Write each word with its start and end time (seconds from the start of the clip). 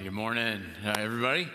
Good 0.00 0.12
morning, 0.12 0.62
uh, 0.86 0.94
everybody. 0.96 1.48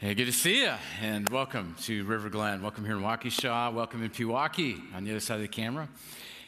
Hey, 0.00 0.14
good 0.14 0.24
to 0.24 0.32
see 0.32 0.62
you, 0.62 0.72
and 1.02 1.28
welcome 1.28 1.76
to 1.82 2.04
River 2.06 2.30
Glen. 2.30 2.62
Welcome 2.62 2.86
here 2.86 2.96
in 2.96 3.02
Waukesha. 3.02 3.70
Welcome 3.70 4.02
in 4.02 4.08
Pewaukee 4.08 4.80
on 4.94 5.04
the 5.04 5.10
other 5.10 5.20
side 5.20 5.34
of 5.34 5.42
the 5.42 5.48
camera, 5.48 5.86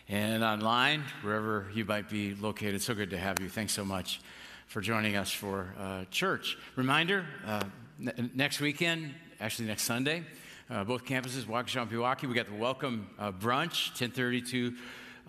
and 0.09 0.43
online 0.43 1.03
wherever 1.21 1.67
you 1.75 1.85
might 1.85 2.09
be 2.09 2.35
located. 2.35 2.81
So 2.81 2.95
good 2.95 3.11
to 3.11 3.19
have 3.19 3.41
you. 3.41 3.51
Thanks 3.51 3.75
so 3.75 3.85
much 3.85 4.23
for 4.69 4.81
joining 4.81 5.17
us 5.17 5.31
for 5.31 5.75
uh, 5.79 6.07
church. 6.11 6.57
Reminder: 6.77 7.27
uh, 7.47 7.65
n- 8.01 8.31
next 8.35 8.61
weekend, 8.61 9.15
actually 9.39 9.69
next 9.69 9.83
Sunday, 9.83 10.23
uh, 10.71 10.83
both 10.83 11.05
campuses, 11.05 11.45
Waukesha 11.45 11.83
and 11.83 11.91
Pewaukee, 11.91 12.27
we 12.27 12.35
got 12.35 12.47
the 12.47 12.55
welcome 12.55 13.07
uh, 13.19 13.33
brunch, 13.33 13.95
10:30 13.99 14.49
to 14.51 14.75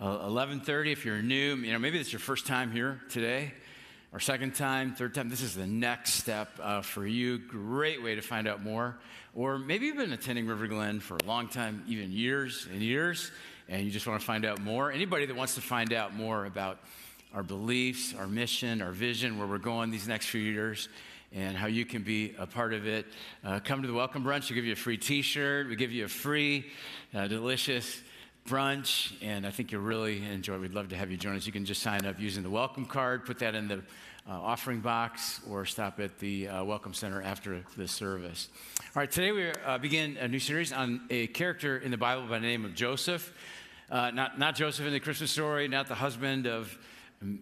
11:30. 0.00 0.88
Uh, 0.88 0.92
if 0.92 1.04
you're 1.04 1.20
new, 1.20 1.56
you 1.56 1.74
know 1.74 1.78
maybe 1.78 2.00
it's 2.00 2.10
your 2.10 2.20
first 2.20 2.46
time 2.46 2.72
here 2.72 3.02
today 3.10 3.52
or 4.12 4.18
second 4.18 4.54
time, 4.54 4.94
third 4.94 5.14
time, 5.14 5.28
this 5.28 5.40
is 5.40 5.54
the 5.54 5.66
next 5.66 6.14
step 6.14 6.48
uh, 6.60 6.82
for 6.82 7.06
you. 7.06 7.38
Great 7.38 8.02
way 8.02 8.16
to 8.16 8.22
find 8.22 8.48
out 8.48 8.62
more. 8.62 8.98
Or 9.34 9.56
maybe 9.56 9.86
you've 9.86 9.96
been 9.96 10.12
attending 10.12 10.48
River 10.48 10.66
Glen 10.66 10.98
for 10.98 11.16
a 11.16 11.26
long 11.26 11.46
time, 11.46 11.84
even 11.86 12.10
years 12.10 12.66
and 12.72 12.82
years, 12.82 13.30
and 13.68 13.84
you 13.84 13.90
just 13.92 14.08
want 14.08 14.20
to 14.20 14.26
find 14.26 14.44
out 14.44 14.60
more. 14.60 14.90
Anybody 14.90 15.26
that 15.26 15.36
wants 15.36 15.54
to 15.54 15.60
find 15.60 15.92
out 15.92 16.12
more 16.12 16.44
about 16.44 16.80
our 17.32 17.44
beliefs, 17.44 18.12
our 18.18 18.26
mission, 18.26 18.82
our 18.82 18.90
vision, 18.90 19.38
where 19.38 19.46
we're 19.46 19.58
going 19.58 19.92
these 19.92 20.08
next 20.08 20.26
few 20.26 20.40
years, 20.40 20.88
and 21.32 21.56
how 21.56 21.68
you 21.68 21.84
can 21.84 22.02
be 22.02 22.34
a 22.36 22.46
part 22.48 22.74
of 22.74 22.88
it, 22.88 23.06
uh, 23.44 23.60
come 23.62 23.82
to 23.82 23.86
the 23.86 23.94
Welcome 23.94 24.24
Brunch. 24.24 24.50
We'll 24.50 24.56
give 24.56 24.64
you 24.64 24.72
a 24.72 24.76
free 24.76 24.98
t 24.98 25.22
shirt, 25.22 25.68
we 25.68 25.76
give 25.76 25.92
you 25.92 26.06
a 26.06 26.08
free, 26.08 26.66
uh, 27.14 27.28
delicious 27.28 28.02
brunch, 28.46 29.12
and 29.22 29.46
I 29.46 29.50
think 29.50 29.72
you'll 29.72 29.82
really 29.82 30.24
enjoy. 30.24 30.58
We'd 30.58 30.74
love 30.74 30.88
to 30.88 30.96
have 30.96 31.10
you 31.10 31.16
join 31.16 31.36
us. 31.36 31.46
You 31.46 31.52
can 31.52 31.64
just 31.64 31.82
sign 31.82 32.06
up 32.06 32.18
using 32.18 32.42
the 32.42 32.50
welcome 32.50 32.86
card, 32.86 33.24
put 33.24 33.38
that 33.40 33.54
in 33.54 33.68
the 33.68 33.76
uh, 34.28 34.32
offering 34.32 34.80
box, 34.80 35.40
or 35.48 35.64
stop 35.64 36.00
at 36.00 36.18
the 36.18 36.48
uh, 36.48 36.64
Welcome 36.64 36.94
Center 36.94 37.22
after 37.22 37.62
the 37.76 37.88
service. 37.88 38.48
All 38.78 38.86
right, 38.94 39.10
today 39.10 39.32
we 39.32 39.50
uh, 39.50 39.78
begin 39.78 40.16
a 40.18 40.28
new 40.28 40.38
series 40.38 40.72
on 40.72 41.02
a 41.10 41.26
character 41.28 41.78
in 41.78 41.90
the 41.90 41.96
Bible 41.96 42.22
by 42.22 42.38
the 42.38 42.46
name 42.46 42.64
of 42.64 42.74
Joseph. 42.74 43.32
Uh, 43.90 44.10
not, 44.10 44.38
not 44.38 44.54
Joseph 44.54 44.86
in 44.86 44.92
the 44.92 45.00
Christmas 45.00 45.30
story, 45.30 45.66
not 45.68 45.88
the 45.88 45.94
husband 45.94 46.46
of 46.46 46.76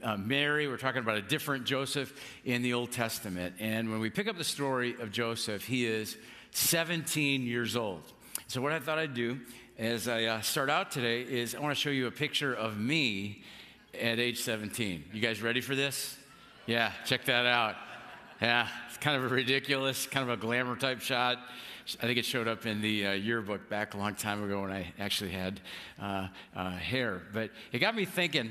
uh, 0.02 0.16
Mary. 0.16 0.66
We're 0.66 0.76
talking 0.76 1.02
about 1.02 1.19
a 1.19 1.22
different 1.22 1.64
Joseph 1.64 2.12
in 2.44 2.62
the 2.62 2.72
Old 2.72 2.91
Testament. 2.91 3.54
And 3.58 3.91
when 3.91 4.00
we 4.00 4.10
pick 4.10 4.28
up 4.28 4.36
the 4.36 4.44
story 4.44 4.96
of 5.00 5.12
Joseph, 5.12 5.64
he 5.64 5.86
is 5.86 6.16
17 6.52 7.42
years 7.42 7.76
old. 7.76 8.02
So, 8.46 8.62
what 8.62 8.72
I 8.72 8.78
thought 8.78 8.98
I'd 8.98 9.14
do 9.14 9.38
as 9.78 10.08
I 10.08 10.24
uh, 10.24 10.40
start 10.40 10.70
out 10.70 10.90
today 10.90 11.22
is 11.22 11.54
I 11.54 11.60
want 11.60 11.70
to 11.70 11.80
show 11.80 11.90
you 11.90 12.08
a 12.08 12.10
picture 12.10 12.52
of 12.52 12.78
me 12.78 13.44
at 13.94 14.18
age 14.18 14.40
17. 14.40 15.04
You 15.12 15.20
guys 15.20 15.40
ready 15.40 15.60
for 15.60 15.76
this? 15.76 16.16
Yeah, 16.66 16.90
check 17.06 17.24
that 17.26 17.46
out. 17.46 17.76
Yeah, 18.42 18.66
it's 18.88 18.96
kind 18.96 19.16
of 19.16 19.30
a 19.30 19.32
ridiculous, 19.32 20.06
kind 20.06 20.28
of 20.28 20.36
a 20.36 20.40
glamour 20.40 20.74
type 20.74 21.00
shot. 21.00 21.38
I 22.02 22.06
think 22.06 22.18
it 22.18 22.24
showed 22.24 22.48
up 22.48 22.66
in 22.66 22.82
the 22.82 23.06
uh, 23.06 23.12
yearbook 23.12 23.68
back 23.68 23.94
a 23.94 23.98
long 23.98 24.16
time 24.16 24.42
ago 24.42 24.62
when 24.62 24.72
I 24.72 24.92
actually 24.98 25.30
had 25.30 25.60
uh, 26.02 26.26
uh, 26.56 26.70
hair. 26.70 27.22
But 27.32 27.50
it 27.70 27.78
got 27.78 27.94
me 27.94 28.04
thinking 28.04 28.50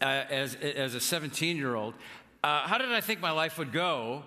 uh, 0.00 0.24
as, 0.30 0.54
as 0.54 0.94
a 0.94 1.00
17 1.00 1.58
year 1.58 1.74
old, 1.74 1.92
uh, 2.42 2.66
how 2.66 2.78
did 2.78 2.90
I 2.90 3.02
think 3.02 3.20
my 3.20 3.32
life 3.32 3.58
would 3.58 3.70
go? 3.70 4.22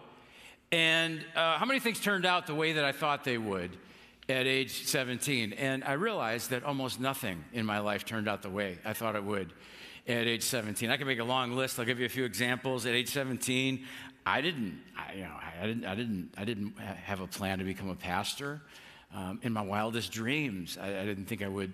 And 0.72 1.26
how 1.34 1.66
many 1.66 1.80
things 1.80 2.00
turned 2.00 2.28
out 2.28 2.46
the 2.46 2.54
way 2.54 2.74
that 2.74 2.86
I 2.86 2.92
thought 2.92 3.24
they 3.24 3.40
would? 3.40 3.76
At 4.30 4.46
age 4.46 4.86
17. 4.86 5.54
And 5.54 5.84
I 5.84 5.94
realized 5.94 6.52
that 6.52 6.64
almost 6.64 7.00
nothing 7.00 7.44
in 7.52 7.66
my 7.66 7.80
life 7.80 8.06
turned 8.06 8.30
out 8.30 8.42
the 8.42 8.50
way 8.50 8.78
I 8.86 8.94
thought 8.94 9.16
it 9.16 9.24
would 9.24 9.52
at 10.08 10.28
age 10.28 10.44
17. 10.44 10.90
I 10.90 10.98
can 10.98 11.08
make 11.08 11.20
a 11.20 11.24
long 11.24 11.54
list. 11.54 11.80
I'll 11.80 11.86
give 11.86 12.00
you 12.00 12.06
a 12.06 12.10
few 12.10 12.26
examples. 12.26 12.86
At 12.86 12.94
age 12.94 13.10
17, 13.10 13.86
I 14.26 14.42
didn't, 14.42 14.82
I, 14.96 15.14
you 15.14 15.24
know, 15.24 15.36
I 15.62 15.66
didn't, 15.66 15.86
I 15.86 15.96
didn't, 15.96 16.34
I 16.38 16.46
didn't 16.46 16.80
have 16.80 17.22
a 17.22 17.28
plan 17.28 17.60
to 17.60 17.66
become 17.66 17.90
a 17.90 17.96
pastor. 17.96 18.62
Um, 19.14 19.40
in 19.42 19.54
my 19.54 19.62
wildest 19.62 20.12
dreams, 20.12 20.78
I, 20.80 21.00
I, 21.00 21.06
didn't 21.06 21.26
think 21.26 21.42
I 21.42 21.48
would 21.48 21.74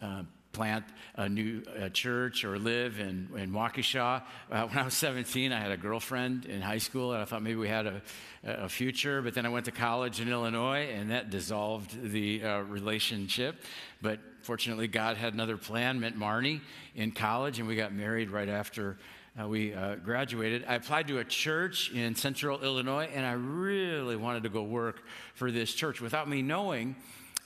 uh, 0.00 0.22
plant 0.52 0.84
a 1.16 1.28
new 1.28 1.62
church 1.92 2.44
or 2.44 2.58
live 2.58 2.98
in, 2.98 3.28
in 3.36 3.52
Waukesha. 3.52 4.22
Uh, 4.50 4.66
when 4.66 4.78
I 4.78 4.84
was 4.84 4.94
17, 4.94 5.52
I 5.52 5.60
had 5.60 5.70
a 5.70 5.76
girlfriend 5.76 6.46
in 6.46 6.60
high 6.60 6.78
school, 6.78 7.12
and 7.12 7.22
I 7.22 7.24
thought 7.24 7.42
maybe 7.42 7.56
we 7.56 7.68
had 7.68 7.86
a, 7.86 8.02
a 8.44 8.68
future. 8.68 9.22
But 9.22 9.34
then 9.34 9.46
I 9.46 9.48
went 9.48 9.66
to 9.66 9.72
college 9.72 10.20
in 10.20 10.28
Illinois, 10.28 10.88
and 10.92 11.10
that 11.10 11.30
dissolved 11.30 12.10
the 12.10 12.42
uh, 12.42 12.60
relationship. 12.60 13.62
But 14.02 14.20
fortunately, 14.42 14.88
God 14.88 15.16
had 15.16 15.34
another 15.34 15.56
plan, 15.56 16.00
met 16.00 16.16
Marnie 16.16 16.60
in 16.94 17.12
college, 17.12 17.58
and 17.58 17.68
we 17.68 17.76
got 17.76 17.92
married 17.92 18.30
right 18.30 18.48
after. 18.48 18.98
Uh, 19.40 19.46
we 19.46 19.72
uh, 19.72 19.94
graduated. 19.96 20.64
I 20.66 20.74
applied 20.74 21.06
to 21.08 21.18
a 21.18 21.24
church 21.24 21.92
in 21.92 22.16
central 22.16 22.60
Illinois, 22.60 23.08
and 23.14 23.24
I 23.24 23.32
really 23.32 24.16
wanted 24.16 24.42
to 24.42 24.48
go 24.48 24.64
work 24.64 25.02
for 25.34 25.52
this 25.52 25.72
church 25.72 26.00
without 26.00 26.28
me 26.28 26.42
knowing 26.42 26.96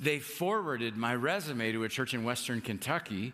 they 0.00 0.18
forwarded 0.18 0.96
my 0.96 1.14
resume 1.14 1.72
to 1.72 1.84
a 1.84 1.88
church 1.88 2.14
in 2.14 2.24
Western 2.24 2.60
Kentucky, 2.60 3.32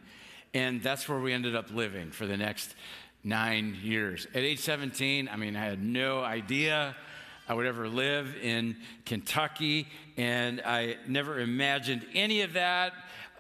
and 0.55 0.83
that's 0.83 1.09
where 1.09 1.19
we 1.19 1.33
ended 1.33 1.55
up 1.55 1.71
living 1.71 2.11
for 2.11 2.27
the 2.27 2.37
next 2.37 2.75
nine 3.23 3.77
years. 3.83 4.27
At 4.35 4.43
age 4.43 4.61
17, 4.61 5.29
I 5.29 5.37
mean, 5.37 5.57
I 5.57 5.65
had 5.65 5.83
no 5.83 6.23
idea 6.23 6.97
I 7.49 7.55
would 7.55 7.67
ever 7.67 7.89
live 7.89 8.37
in 8.43 8.77
Kentucky, 9.05 9.89
and 10.17 10.61
I 10.65 10.97
never 11.09 11.41
imagined 11.41 12.07
any 12.15 12.43
of 12.43 12.53
that. 12.53 12.93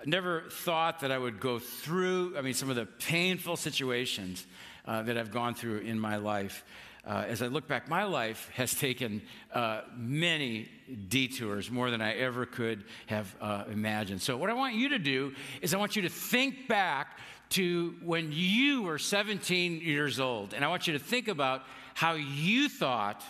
Never 0.04 0.44
thought 0.50 1.00
that 1.00 1.12
I 1.12 1.18
would 1.18 1.40
go 1.40 1.58
through, 1.58 2.36
I 2.36 2.40
mean, 2.40 2.54
some 2.54 2.70
of 2.70 2.76
the 2.76 2.86
painful 2.86 3.56
situations 3.56 4.46
uh, 4.86 5.02
that 5.02 5.16
I've 5.16 5.30
gone 5.30 5.54
through 5.54 5.78
in 5.78 6.00
my 6.00 6.16
life 6.16 6.64
uh, 7.06 7.24
as 7.26 7.42
I 7.42 7.46
look 7.46 7.66
back, 7.66 7.88
my 7.88 8.04
life 8.04 8.50
has 8.54 8.74
taken 8.74 9.22
uh, 9.54 9.82
many 9.96 10.68
detours, 11.08 11.70
more 11.70 11.90
than 11.90 12.02
I 12.02 12.14
ever 12.14 12.44
could 12.44 12.84
have 13.06 13.34
uh, 13.40 13.64
imagined. 13.70 14.20
So, 14.20 14.36
what 14.36 14.50
I 14.50 14.54
want 14.54 14.74
you 14.74 14.90
to 14.90 14.98
do 14.98 15.32
is, 15.62 15.72
I 15.72 15.78
want 15.78 15.96
you 15.96 16.02
to 16.02 16.08
think 16.08 16.68
back 16.68 17.18
to 17.50 17.94
when 18.02 18.30
you 18.32 18.82
were 18.82 18.98
17 18.98 19.80
years 19.80 20.20
old, 20.20 20.54
and 20.54 20.64
I 20.64 20.68
want 20.68 20.86
you 20.86 20.92
to 20.92 20.98
think 20.98 21.28
about 21.28 21.62
how 21.94 22.12
you 22.14 22.68
thought 22.68 23.24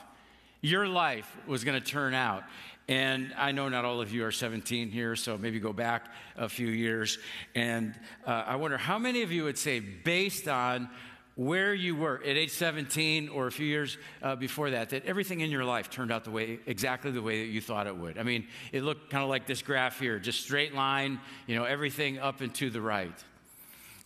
your 0.60 0.86
life 0.86 1.36
was 1.47 1.64
going 1.64 1.80
to 1.80 1.86
turn 1.86 2.12
out. 2.12 2.44
And 2.88 3.32
I 3.38 3.53
know 3.53 3.69
not 3.69 3.84
all 3.84 4.00
of 4.00 4.12
you 4.12 4.25
are 4.25 4.32
17 4.32 4.91
here, 4.91 5.14
so 5.14 5.38
maybe 5.38 5.60
go 5.60 5.72
back 5.72 6.06
a 6.36 6.48
few 6.48 6.66
years. 6.66 7.19
And 7.54 7.94
uh, 8.26 8.42
I 8.47 8.56
wonder 8.56 8.76
how 8.76 8.98
many 8.98 9.22
of 9.22 9.30
you 9.30 9.44
would 9.44 9.59
say, 9.59 9.78
based 9.78 10.48
on 10.48 10.91
where 11.40 11.72
you 11.72 11.96
were 11.96 12.20
at 12.22 12.36
age 12.36 12.50
17 12.50 13.30
or 13.30 13.46
a 13.46 13.50
few 13.50 13.64
years 13.64 13.96
uh, 14.22 14.36
before 14.36 14.68
that, 14.68 14.90
that 14.90 15.06
everything 15.06 15.40
in 15.40 15.50
your 15.50 15.64
life 15.64 15.88
turned 15.88 16.12
out 16.12 16.22
the 16.22 16.30
way, 16.30 16.58
exactly 16.66 17.10
the 17.10 17.22
way 17.22 17.46
that 17.46 17.50
you 17.50 17.62
thought 17.62 17.86
it 17.86 17.96
would. 17.96 18.18
I 18.18 18.24
mean, 18.24 18.46
it 18.72 18.82
looked 18.82 19.08
kind 19.08 19.24
of 19.24 19.30
like 19.30 19.46
this 19.46 19.62
graph 19.62 19.98
here, 19.98 20.18
just 20.18 20.42
straight 20.42 20.74
line, 20.74 21.18
you 21.46 21.56
know, 21.56 21.64
everything 21.64 22.18
up 22.18 22.42
and 22.42 22.54
to 22.56 22.68
the 22.68 22.82
right. 22.82 23.14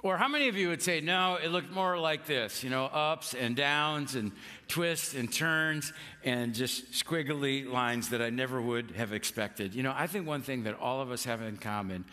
Or 0.05 0.17
how 0.17 0.29
many 0.29 0.47
of 0.47 0.57
you 0.57 0.69
would 0.69 0.81
say, 0.81 1.01
no, 1.01 1.37
it 1.43 1.49
looked 1.49 1.73
more 1.73 1.99
like 1.99 2.25
this, 2.25 2.63
you 2.63 2.71
know, 2.71 2.85
ups 2.85 3.35
and 3.35 3.57
downs 3.57 4.15
and 4.15 4.31
twists 4.69 5.15
and 5.15 5.33
turns 5.33 5.93
and 6.23 6.55
just 6.55 6.93
squiggly 6.93 7.69
lines 7.69 8.11
that 8.11 8.23
I 8.23 8.31
never 8.31 8.63
would 8.63 8.93
have 8.93 9.13
expected. 9.13 9.75
You 9.75 9.83
know, 9.83 9.93
I 9.97 10.07
think 10.07 10.29
one 10.29 10.43
thing 10.43 10.63
that 10.65 10.79
all 10.79 11.01
of 11.01 11.11
us 11.11 11.25
have 11.25 11.43
in 11.43 11.57
common, 11.57 12.05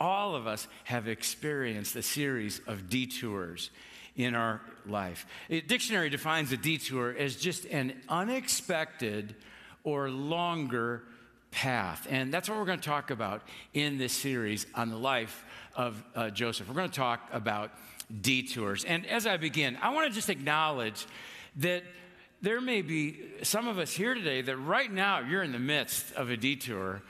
all 0.00 0.34
of 0.34 0.46
us 0.46 0.66
have 0.84 1.08
experienced 1.08 1.94
a 1.94 2.02
series 2.02 2.62
of 2.66 2.88
detours 2.88 3.68
in 4.16 4.34
our 4.34 4.60
life. 4.86 5.26
A 5.50 5.60
dictionary 5.60 6.10
defines 6.10 6.52
a 6.52 6.56
detour 6.56 7.14
as 7.18 7.36
just 7.36 7.64
an 7.66 7.94
unexpected 8.08 9.34
or 9.84 10.10
longer 10.10 11.02
path. 11.50 12.06
And 12.10 12.32
that's 12.32 12.48
what 12.48 12.58
we're 12.58 12.64
going 12.64 12.80
to 12.80 12.88
talk 12.88 13.10
about 13.10 13.42
in 13.74 13.98
this 13.98 14.12
series 14.12 14.66
on 14.74 14.90
the 14.90 14.96
life 14.96 15.44
of 15.76 16.02
uh, 16.14 16.30
Joseph. 16.30 16.68
We're 16.68 16.74
going 16.74 16.90
to 16.90 16.96
talk 16.96 17.28
about 17.32 17.72
detours. 18.20 18.84
And 18.84 19.06
as 19.06 19.26
I 19.26 19.36
begin, 19.36 19.78
I 19.80 19.90
want 19.90 20.08
to 20.08 20.14
just 20.14 20.30
acknowledge 20.30 21.06
that 21.56 21.84
there 22.40 22.60
may 22.60 22.82
be 22.82 23.20
some 23.42 23.68
of 23.68 23.78
us 23.78 23.92
here 23.92 24.14
today 24.14 24.42
that 24.42 24.56
right 24.56 24.92
now 24.92 25.20
you're 25.20 25.42
in 25.42 25.52
the 25.52 25.58
midst 25.58 26.12
of 26.14 26.30
a 26.30 26.36
detour 26.36 27.02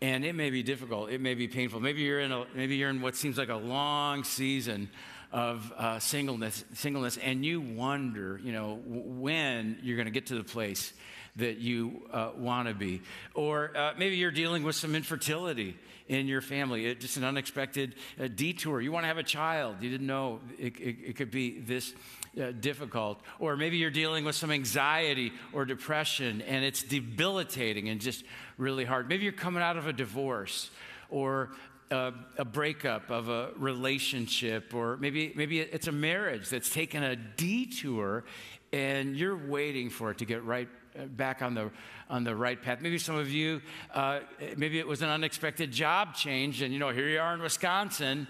and 0.00 0.24
it 0.24 0.34
may 0.34 0.48
be 0.50 0.62
difficult 0.62 1.10
it 1.10 1.20
may 1.20 1.34
be 1.34 1.48
painful 1.48 1.80
maybe 1.80 2.02
you're 2.02 2.20
in 2.20 2.32
a, 2.32 2.46
maybe 2.54 2.76
you're 2.76 2.88
in 2.88 3.02
what 3.02 3.16
seems 3.16 3.36
like 3.36 3.48
a 3.48 3.56
long 3.56 4.24
season 4.24 4.88
of 5.32 5.72
uh, 5.76 5.98
singleness, 5.98 6.64
singleness, 6.74 7.18
and 7.18 7.44
you 7.44 7.60
wonder, 7.60 8.40
you 8.42 8.52
know, 8.52 8.80
when 8.84 9.78
you're 9.82 9.96
going 9.96 10.06
to 10.06 10.12
get 10.12 10.26
to 10.26 10.34
the 10.34 10.44
place 10.44 10.92
that 11.36 11.58
you 11.58 12.02
uh, 12.12 12.30
want 12.36 12.68
to 12.68 12.74
be. 12.74 13.00
Or 13.34 13.76
uh, 13.76 13.92
maybe 13.98 14.16
you're 14.16 14.30
dealing 14.30 14.62
with 14.64 14.74
some 14.74 14.94
infertility 14.94 15.76
in 16.08 16.26
your 16.26 16.40
family, 16.40 16.86
it, 16.86 17.00
just 17.00 17.18
an 17.18 17.24
unexpected 17.24 17.94
uh, 18.18 18.28
detour. 18.34 18.80
You 18.80 18.90
want 18.90 19.04
to 19.04 19.08
have 19.08 19.18
a 19.18 19.22
child, 19.22 19.76
you 19.80 19.90
didn't 19.90 20.06
know 20.06 20.40
it, 20.58 20.78
it, 20.78 20.96
it 21.08 21.16
could 21.16 21.30
be 21.30 21.60
this. 21.60 21.94
Uh, 22.38 22.52
difficult, 22.52 23.20
or 23.40 23.56
maybe 23.56 23.78
you're 23.78 23.90
dealing 23.90 24.24
with 24.24 24.36
some 24.36 24.52
anxiety 24.52 25.32
or 25.52 25.64
depression 25.64 26.40
and 26.42 26.64
it's 26.64 26.84
debilitating 26.84 27.88
and 27.88 28.00
just 28.00 28.22
really 28.58 28.84
hard. 28.84 29.08
Maybe 29.08 29.24
you're 29.24 29.32
coming 29.32 29.62
out 29.62 29.76
of 29.76 29.88
a 29.88 29.92
divorce, 29.92 30.70
or 31.10 31.50
a, 31.90 32.12
a, 32.36 32.44
breakup 32.44 33.10
of 33.10 33.28
a 33.28 33.50
relationship, 33.56 34.74
or 34.74 34.96
maybe, 34.98 35.32
maybe 35.34 35.60
it's 35.60 35.86
a 35.86 35.92
marriage 35.92 36.48
that's 36.48 36.70
taken 36.70 37.02
a 37.02 37.16
detour 37.16 38.24
and 38.72 39.16
you're 39.16 39.36
waiting 39.36 39.88
for 39.90 40.10
it 40.10 40.18
to 40.18 40.24
get 40.24 40.44
right 40.44 40.68
uh, 40.98 41.04
back 41.06 41.42
on 41.42 41.54
the, 41.54 41.70
on 42.10 42.24
the 42.24 42.34
right 42.34 42.60
path. 42.60 42.80
Maybe 42.80 42.98
some 42.98 43.16
of 43.16 43.30
you, 43.30 43.62
uh, 43.94 44.20
maybe 44.56 44.78
it 44.78 44.86
was 44.86 45.02
an 45.02 45.08
unexpected 45.08 45.72
job 45.72 46.14
change, 46.14 46.62
and 46.62 46.72
you 46.72 46.78
know, 46.78 46.90
here 46.90 47.08
you 47.08 47.18
are 47.18 47.34
in 47.34 47.40
Wisconsin, 47.40 48.26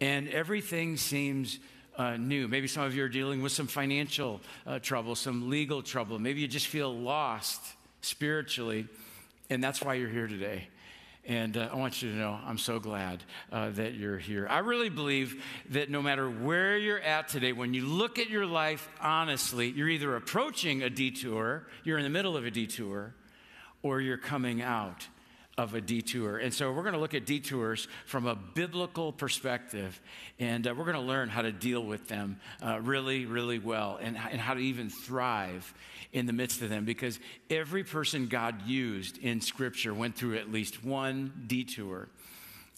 and 0.00 0.28
everything 0.28 0.96
seems 0.96 1.58
uh, 1.96 2.16
new. 2.16 2.48
Maybe 2.48 2.66
some 2.66 2.84
of 2.84 2.94
you 2.94 3.04
are 3.04 3.08
dealing 3.08 3.42
with 3.42 3.52
some 3.52 3.66
financial 3.66 4.40
uh, 4.66 4.78
trouble, 4.78 5.14
some 5.14 5.50
legal 5.50 5.82
trouble. 5.82 6.18
Maybe 6.18 6.40
you 6.40 6.48
just 6.48 6.68
feel 6.68 6.94
lost 6.94 7.60
spiritually, 8.00 8.86
and 9.50 9.62
that's 9.62 9.82
why 9.82 9.94
you're 9.94 10.08
here 10.08 10.26
today. 10.26 10.68
And 11.26 11.56
uh, 11.56 11.68
I 11.72 11.76
want 11.76 12.02
you 12.02 12.10
to 12.10 12.16
know 12.16 12.38
I'm 12.46 12.58
so 12.58 12.80
glad 12.80 13.22
uh, 13.52 13.70
that 13.70 13.94
you're 13.94 14.18
here. 14.18 14.48
I 14.48 14.58
really 14.60 14.88
believe 14.88 15.44
that 15.70 15.90
no 15.90 16.00
matter 16.02 16.28
where 16.28 16.78
you're 16.78 17.00
at 17.00 17.28
today, 17.28 17.52
when 17.52 17.74
you 17.74 17.86
look 17.86 18.18
at 18.18 18.30
your 18.30 18.46
life 18.46 18.88
honestly, 19.00 19.68
you're 19.70 19.88
either 19.88 20.16
approaching 20.16 20.82
a 20.82 20.90
detour, 20.90 21.66
you're 21.84 21.98
in 21.98 22.04
the 22.04 22.10
middle 22.10 22.36
of 22.36 22.46
a 22.46 22.50
detour, 22.50 23.14
or 23.82 24.00
you're 24.00 24.18
coming 24.18 24.62
out 24.62 25.06
of 25.60 25.74
a 25.74 25.80
detour. 25.80 26.38
And 26.38 26.54
so 26.54 26.72
we're 26.72 26.82
going 26.82 26.94
to 26.94 27.00
look 27.00 27.12
at 27.12 27.26
detours 27.26 27.86
from 28.06 28.26
a 28.26 28.34
biblical 28.34 29.12
perspective, 29.12 30.00
and 30.38 30.66
uh, 30.66 30.74
we're 30.74 30.84
going 30.84 30.96
to 30.96 31.02
learn 31.02 31.28
how 31.28 31.42
to 31.42 31.52
deal 31.52 31.84
with 31.84 32.08
them 32.08 32.40
uh, 32.64 32.80
really, 32.80 33.26
really 33.26 33.58
well 33.58 33.98
and, 34.00 34.16
and 34.16 34.40
how 34.40 34.54
to 34.54 34.60
even 34.60 34.88
thrive 34.88 35.72
in 36.12 36.24
the 36.24 36.32
midst 36.32 36.62
of 36.62 36.70
them 36.70 36.86
because 36.86 37.20
every 37.50 37.84
person 37.84 38.26
God 38.26 38.66
used 38.66 39.18
in 39.18 39.42
Scripture 39.42 39.92
went 39.92 40.16
through 40.16 40.38
at 40.38 40.50
least 40.50 40.82
one 40.82 41.44
detour 41.46 42.08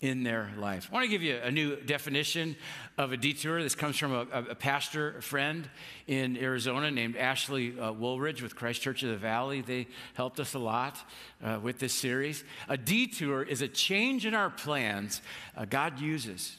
in 0.03 0.25
their 0.25 0.51
life. 0.59 0.89
I 0.91 0.95
want 0.95 1.05
to 1.05 1.09
give 1.11 1.23
you 1.23 1.37
a 1.37 1.51
new 1.51 1.77
definition 1.77 2.57
of 2.99 3.13
a 3.13 3.17
detour. 3.17 3.63
This 3.63 3.77
comes 3.77 3.97
from 3.97 4.13
a, 4.13 4.27
a 4.51 4.55
pastor 4.57 5.23
friend 5.23 5.71
in 6.09 6.37
Arizona 6.37 6.91
named 6.91 7.17
Ashley 7.17 7.79
uh, 7.79 7.93
Wooldridge 7.93 8.43
with 8.43 8.57
Christ 8.57 8.83
Church 8.83 9.05
of 9.05 9.11
the 9.11 9.17
Valley. 9.17 9.61
They 9.61 9.87
helped 10.15 10.41
us 10.41 10.55
a 10.55 10.59
lot 10.59 10.99
uh, 11.43 11.61
with 11.63 11.79
this 11.79 11.95
series. 11.95 12.43
A 12.69 12.77
detour 12.77 13.45
is 13.45 13.63
a 13.63 13.69
change 13.69 14.27
in 14.27 14.35
our 14.35 14.51
plans 14.51 15.23
uh, 15.57 15.67
God 15.67 16.01
uses 16.01 16.57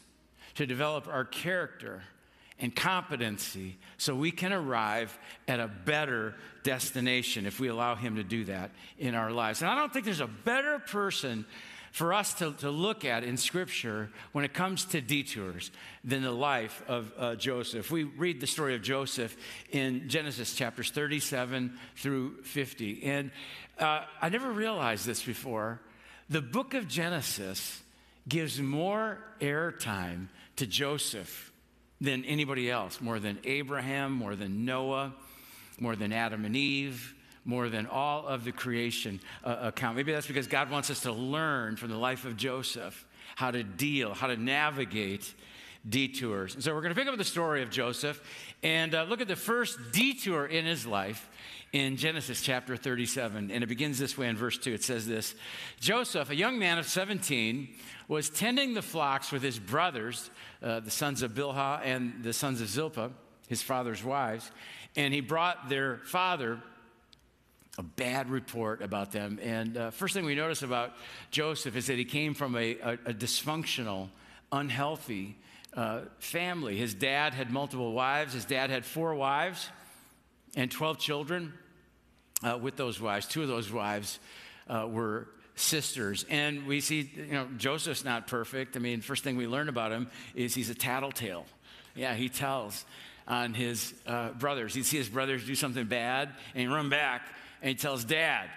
to 0.55 0.65
develop 0.65 1.07
our 1.09 1.25
character 1.25 2.01
and 2.59 2.73
competency 2.73 3.75
so 3.97 4.15
we 4.15 4.31
can 4.31 4.53
arrive 4.53 5.17
at 5.49 5.59
a 5.59 5.67
better 5.67 6.35
destination 6.63 7.45
if 7.45 7.59
we 7.59 7.67
allow 7.67 7.95
Him 7.95 8.15
to 8.15 8.23
do 8.23 8.45
that 8.45 8.71
in 8.97 9.15
our 9.15 9.31
lives. 9.31 9.61
And 9.61 9.69
I 9.69 9.75
don't 9.75 9.91
think 9.91 10.05
there's 10.05 10.21
a 10.21 10.27
better 10.27 10.79
person 10.79 11.45
for 11.93 12.11
us 12.11 12.33
to, 12.33 12.53
to 12.53 12.71
look 12.71 13.05
at 13.05 13.23
in 13.23 13.37
Scripture 13.37 14.09
when 14.31 14.43
it 14.43 14.51
comes 14.51 14.83
to 14.85 14.99
detours 14.99 15.69
than 16.03 16.23
the 16.23 16.31
life 16.31 16.81
of 16.87 17.13
uh, 17.19 17.35
Joseph. 17.35 17.91
We 17.91 18.03
read 18.03 18.41
the 18.41 18.47
story 18.47 18.73
of 18.73 18.81
Joseph 18.81 19.37
in 19.69 20.09
Genesis 20.09 20.55
chapters 20.55 20.89
37 20.89 21.77
through 21.95 22.41
50. 22.41 23.03
And 23.03 23.29
uh, 23.77 24.05
I 24.19 24.29
never 24.29 24.51
realized 24.51 25.05
this 25.05 25.21
before. 25.21 25.81
The 26.29 26.41
book 26.41 26.73
of 26.73 26.87
Genesis 26.87 27.79
gives 28.27 28.59
more 28.59 29.19
airtime 29.39 30.29
to 30.55 30.65
Joseph 30.65 31.51
than 32.01 32.25
anybody 32.25 32.71
else, 32.71 33.01
more 33.01 33.19
than 33.19 33.37
Abraham, 33.43 34.13
more 34.13 34.35
than 34.35 34.65
Noah, 34.65 35.13
more 35.79 35.95
than 35.95 36.11
Adam 36.11 36.43
and 36.43 36.55
Eve, 36.55 37.13
more 37.45 37.69
than 37.69 37.87
all 37.87 38.27
of 38.27 38.43
the 38.43 38.51
creation 38.51 39.19
uh, 39.43 39.57
account. 39.61 39.95
Maybe 39.95 40.11
that's 40.11 40.27
because 40.27 40.47
God 40.47 40.69
wants 40.69 40.89
us 40.89 41.01
to 41.01 41.11
learn 41.11 41.75
from 41.75 41.89
the 41.89 41.97
life 41.97 42.25
of 42.25 42.37
Joseph 42.37 43.05
how 43.35 43.51
to 43.51 43.63
deal, 43.63 44.13
how 44.13 44.27
to 44.27 44.37
navigate 44.37 45.33
detours. 45.87 46.55
And 46.55 46.63
so 46.63 46.73
we're 46.73 46.81
going 46.81 46.93
to 46.93 46.99
pick 46.99 47.09
up 47.09 47.17
the 47.17 47.23
story 47.23 47.61
of 47.61 47.69
Joseph 47.69 48.21
and 48.61 48.95
uh, 48.95 49.03
look 49.03 49.21
at 49.21 49.27
the 49.27 49.35
first 49.35 49.77
detour 49.91 50.45
in 50.45 50.65
his 50.65 50.85
life 50.85 51.29
in 51.73 51.97
Genesis 51.97 52.41
chapter 52.41 52.77
37. 52.77 53.51
And 53.51 53.63
it 53.63 53.67
begins 53.67 53.99
this 53.99 54.17
way 54.17 54.27
in 54.27 54.37
verse 54.37 54.57
2. 54.57 54.73
It 54.73 54.83
says 54.83 55.07
this 55.07 55.35
Joseph, 55.79 56.29
a 56.29 56.35
young 56.35 56.57
man 56.57 56.77
of 56.77 56.85
17, 56.85 57.67
was 58.07 58.29
tending 58.29 58.73
the 58.73 58.81
flocks 58.81 59.31
with 59.31 59.41
his 59.41 59.59
brothers, 59.59 60.29
uh, 60.61 60.79
the 60.79 60.91
sons 60.91 61.21
of 61.21 61.31
Bilhah 61.31 61.81
and 61.83 62.23
the 62.23 62.33
sons 62.33 62.61
of 62.61 62.69
Zilpah, 62.69 63.11
his 63.47 63.61
father's 63.61 64.03
wives. 64.03 64.51
And 64.95 65.13
he 65.13 65.21
brought 65.21 65.69
their 65.69 65.97
father 66.05 66.61
a 67.77 67.83
bad 67.83 68.29
report 68.29 68.81
about 68.81 69.11
them. 69.11 69.39
And 69.41 69.77
uh, 69.77 69.91
first 69.91 70.13
thing 70.13 70.25
we 70.25 70.35
notice 70.35 70.61
about 70.61 70.93
Joseph 71.31 71.75
is 71.75 71.87
that 71.87 71.97
he 71.97 72.05
came 72.05 72.33
from 72.33 72.55
a, 72.55 72.77
a, 72.79 72.93
a 73.05 73.13
dysfunctional, 73.13 74.09
unhealthy 74.51 75.37
uh, 75.75 76.01
family. 76.19 76.77
His 76.77 76.93
dad 76.93 77.33
had 77.33 77.51
multiple 77.51 77.93
wives. 77.93 78.33
His 78.33 78.45
dad 78.45 78.69
had 78.69 78.85
four 78.85 79.15
wives 79.15 79.69
and 80.55 80.69
12 80.69 80.99
children 80.99 81.53
uh, 82.43 82.59
with 82.61 82.75
those 82.75 83.01
wives. 83.01 83.27
Two 83.27 83.41
of 83.41 83.47
those 83.47 83.71
wives 83.71 84.19
uh, 84.67 84.87
were 84.87 85.27
sisters. 85.55 86.25
And 86.29 86.67
we 86.67 86.79
see, 86.79 87.09
you 87.15 87.33
know, 87.33 87.47
Joseph's 87.57 88.05
not 88.05 88.27
perfect. 88.27 88.75
I 88.75 88.79
mean, 88.79 89.01
first 89.01 89.23
thing 89.23 89.35
we 89.35 89.47
learn 89.47 89.67
about 89.67 89.91
him 89.91 90.09
is 90.35 90.53
he's 90.53 90.69
a 90.69 90.75
tattletale. 90.75 91.45
Yeah, 91.95 92.13
he 92.13 92.29
tells 92.29 92.85
on 93.27 93.53
his 93.53 93.93
uh, 94.05 94.29
brothers. 94.31 94.73
He'd 94.75 94.85
see 94.85 94.97
his 94.97 95.09
brothers 95.09 95.45
do 95.45 95.55
something 95.55 95.85
bad 95.85 96.29
and 96.53 96.61
he'd 96.61 96.73
run 96.73 96.89
back 96.89 97.23
and 97.63 97.69
he 97.69 97.75
tells 97.75 98.03
dad 98.03 98.49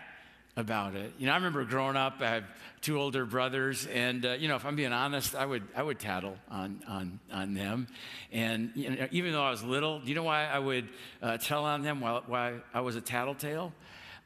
about 0.57 0.97
it. 0.97 1.13
You 1.19 1.27
know, 1.27 1.33
I 1.33 1.37
remember 1.37 1.65
growing 1.65 1.97
up, 1.97 2.17
I 2.21 2.31
have 2.31 2.45
two 2.81 3.01
older 3.01 3.25
brothers, 3.25 3.87
and 3.87 4.27
uh, 4.27 4.33
you 4.33 4.49
know, 4.49 4.57
if 4.57 4.67
I'm 4.67 4.75
being 4.75 4.93
honest, 4.93 5.37
I 5.37 5.47
would 5.47 5.63
I 5.77 5.83
would 5.83 6.01
tattle 6.01 6.37
on 6.51 6.83
on 6.89 7.21
on 7.33 7.55
them, 7.55 7.87
and 8.33 8.73
you 8.75 8.91
know, 8.91 9.09
even 9.13 9.33
though 9.33 9.45
I 9.45 9.51
was 9.51 9.63
little, 9.63 10.01
do 10.01 10.09
you 10.09 10.17
know 10.17 10.25
why 10.25 10.47
I 10.47 10.59
would 10.59 10.89
uh, 11.23 11.39
tell 11.39 11.65
on 11.65 11.83
them 11.83 12.01
while 12.01 12.25
why 12.27 12.55
I 12.75 12.81
was 12.81 12.97
a 12.97 13.01
tattletale? 13.01 13.73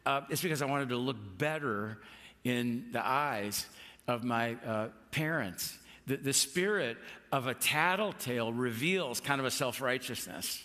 Uh, 0.06 0.22
it's 0.30 0.40
because 0.40 0.62
I 0.62 0.66
wanted 0.66 0.88
to 0.88 0.96
look 0.96 1.18
better 1.36 1.98
in 2.42 2.86
the 2.92 3.06
eyes 3.06 3.66
of 4.08 4.24
my 4.24 4.54
uh, 4.66 4.88
parents. 5.10 5.76
The, 6.06 6.16
the 6.16 6.32
spirit 6.32 6.96
of 7.30 7.48
a 7.48 7.54
tattletale 7.54 8.50
reveals 8.50 9.20
kind 9.20 9.40
of 9.40 9.46
a 9.46 9.50
self 9.50 9.82
righteousness 9.82 10.64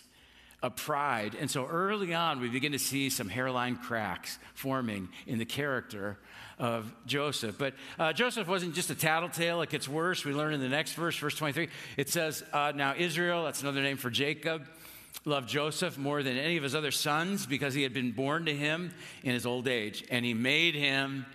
a 0.66 0.70
pride. 0.72 1.38
And 1.40 1.50
so 1.50 1.68
early 1.68 2.16
on, 2.16 2.40
we 2.40 2.50
begin 2.50 2.72
to 2.72 2.80
see 2.80 3.12
some 3.12 3.30
hairline 3.30 3.76
cracks 3.76 4.40
forming 4.56 5.10
in 5.28 5.38
the 5.38 5.46
character 5.46 6.18
of 6.58 6.92
Joseph. 7.06 7.56
But 7.60 7.76
uh, 8.00 8.14
Joseph 8.14 8.48
wasn't 8.48 8.74
just 8.74 8.90
a 8.90 8.96
tattletale, 8.96 9.62
it 9.62 9.70
gets 9.70 9.88
worse. 9.88 10.26
We 10.26 10.34
learn 10.34 10.54
in 10.54 10.62
the 10.62 10.70
next 10.70 10.94
verse, 10.94 11.16
verse 11.18 11.36
23, 11.36 11.70
it 11.98 12.10
says, 12.10 12.44
uh, 12.52 12.74
Now 12.76 12.96
Israel, 12.98 13.44
that's 13.44 13.62
another 13.62 13.84
name 13.84 13.98
for 13.98 14.10
Jacob, 14.10 14.66
loved 15.24 15.48
Joseph 15.48 16.00
more 16.00 16.24
than 16.24 16.36
any 16.36 16.58
of 16.58 16.64
his 16.64 16.74
other 16.74 16.92
sons 16.92 17.46
because 17.46 17.76
he 17.76 17.84
had 17.84 17.94
been 17.94 18.12
born 18.12 18.46
to 18.46 18.56
him 18.56 18.92
in 19.22 19.34
his 19.34 19.46
old 19.46 19.68
age. 19.68 20.04
And 20.10 20.26
he 20.26 20.34
made 20.34 20.74
him 20.74 21.28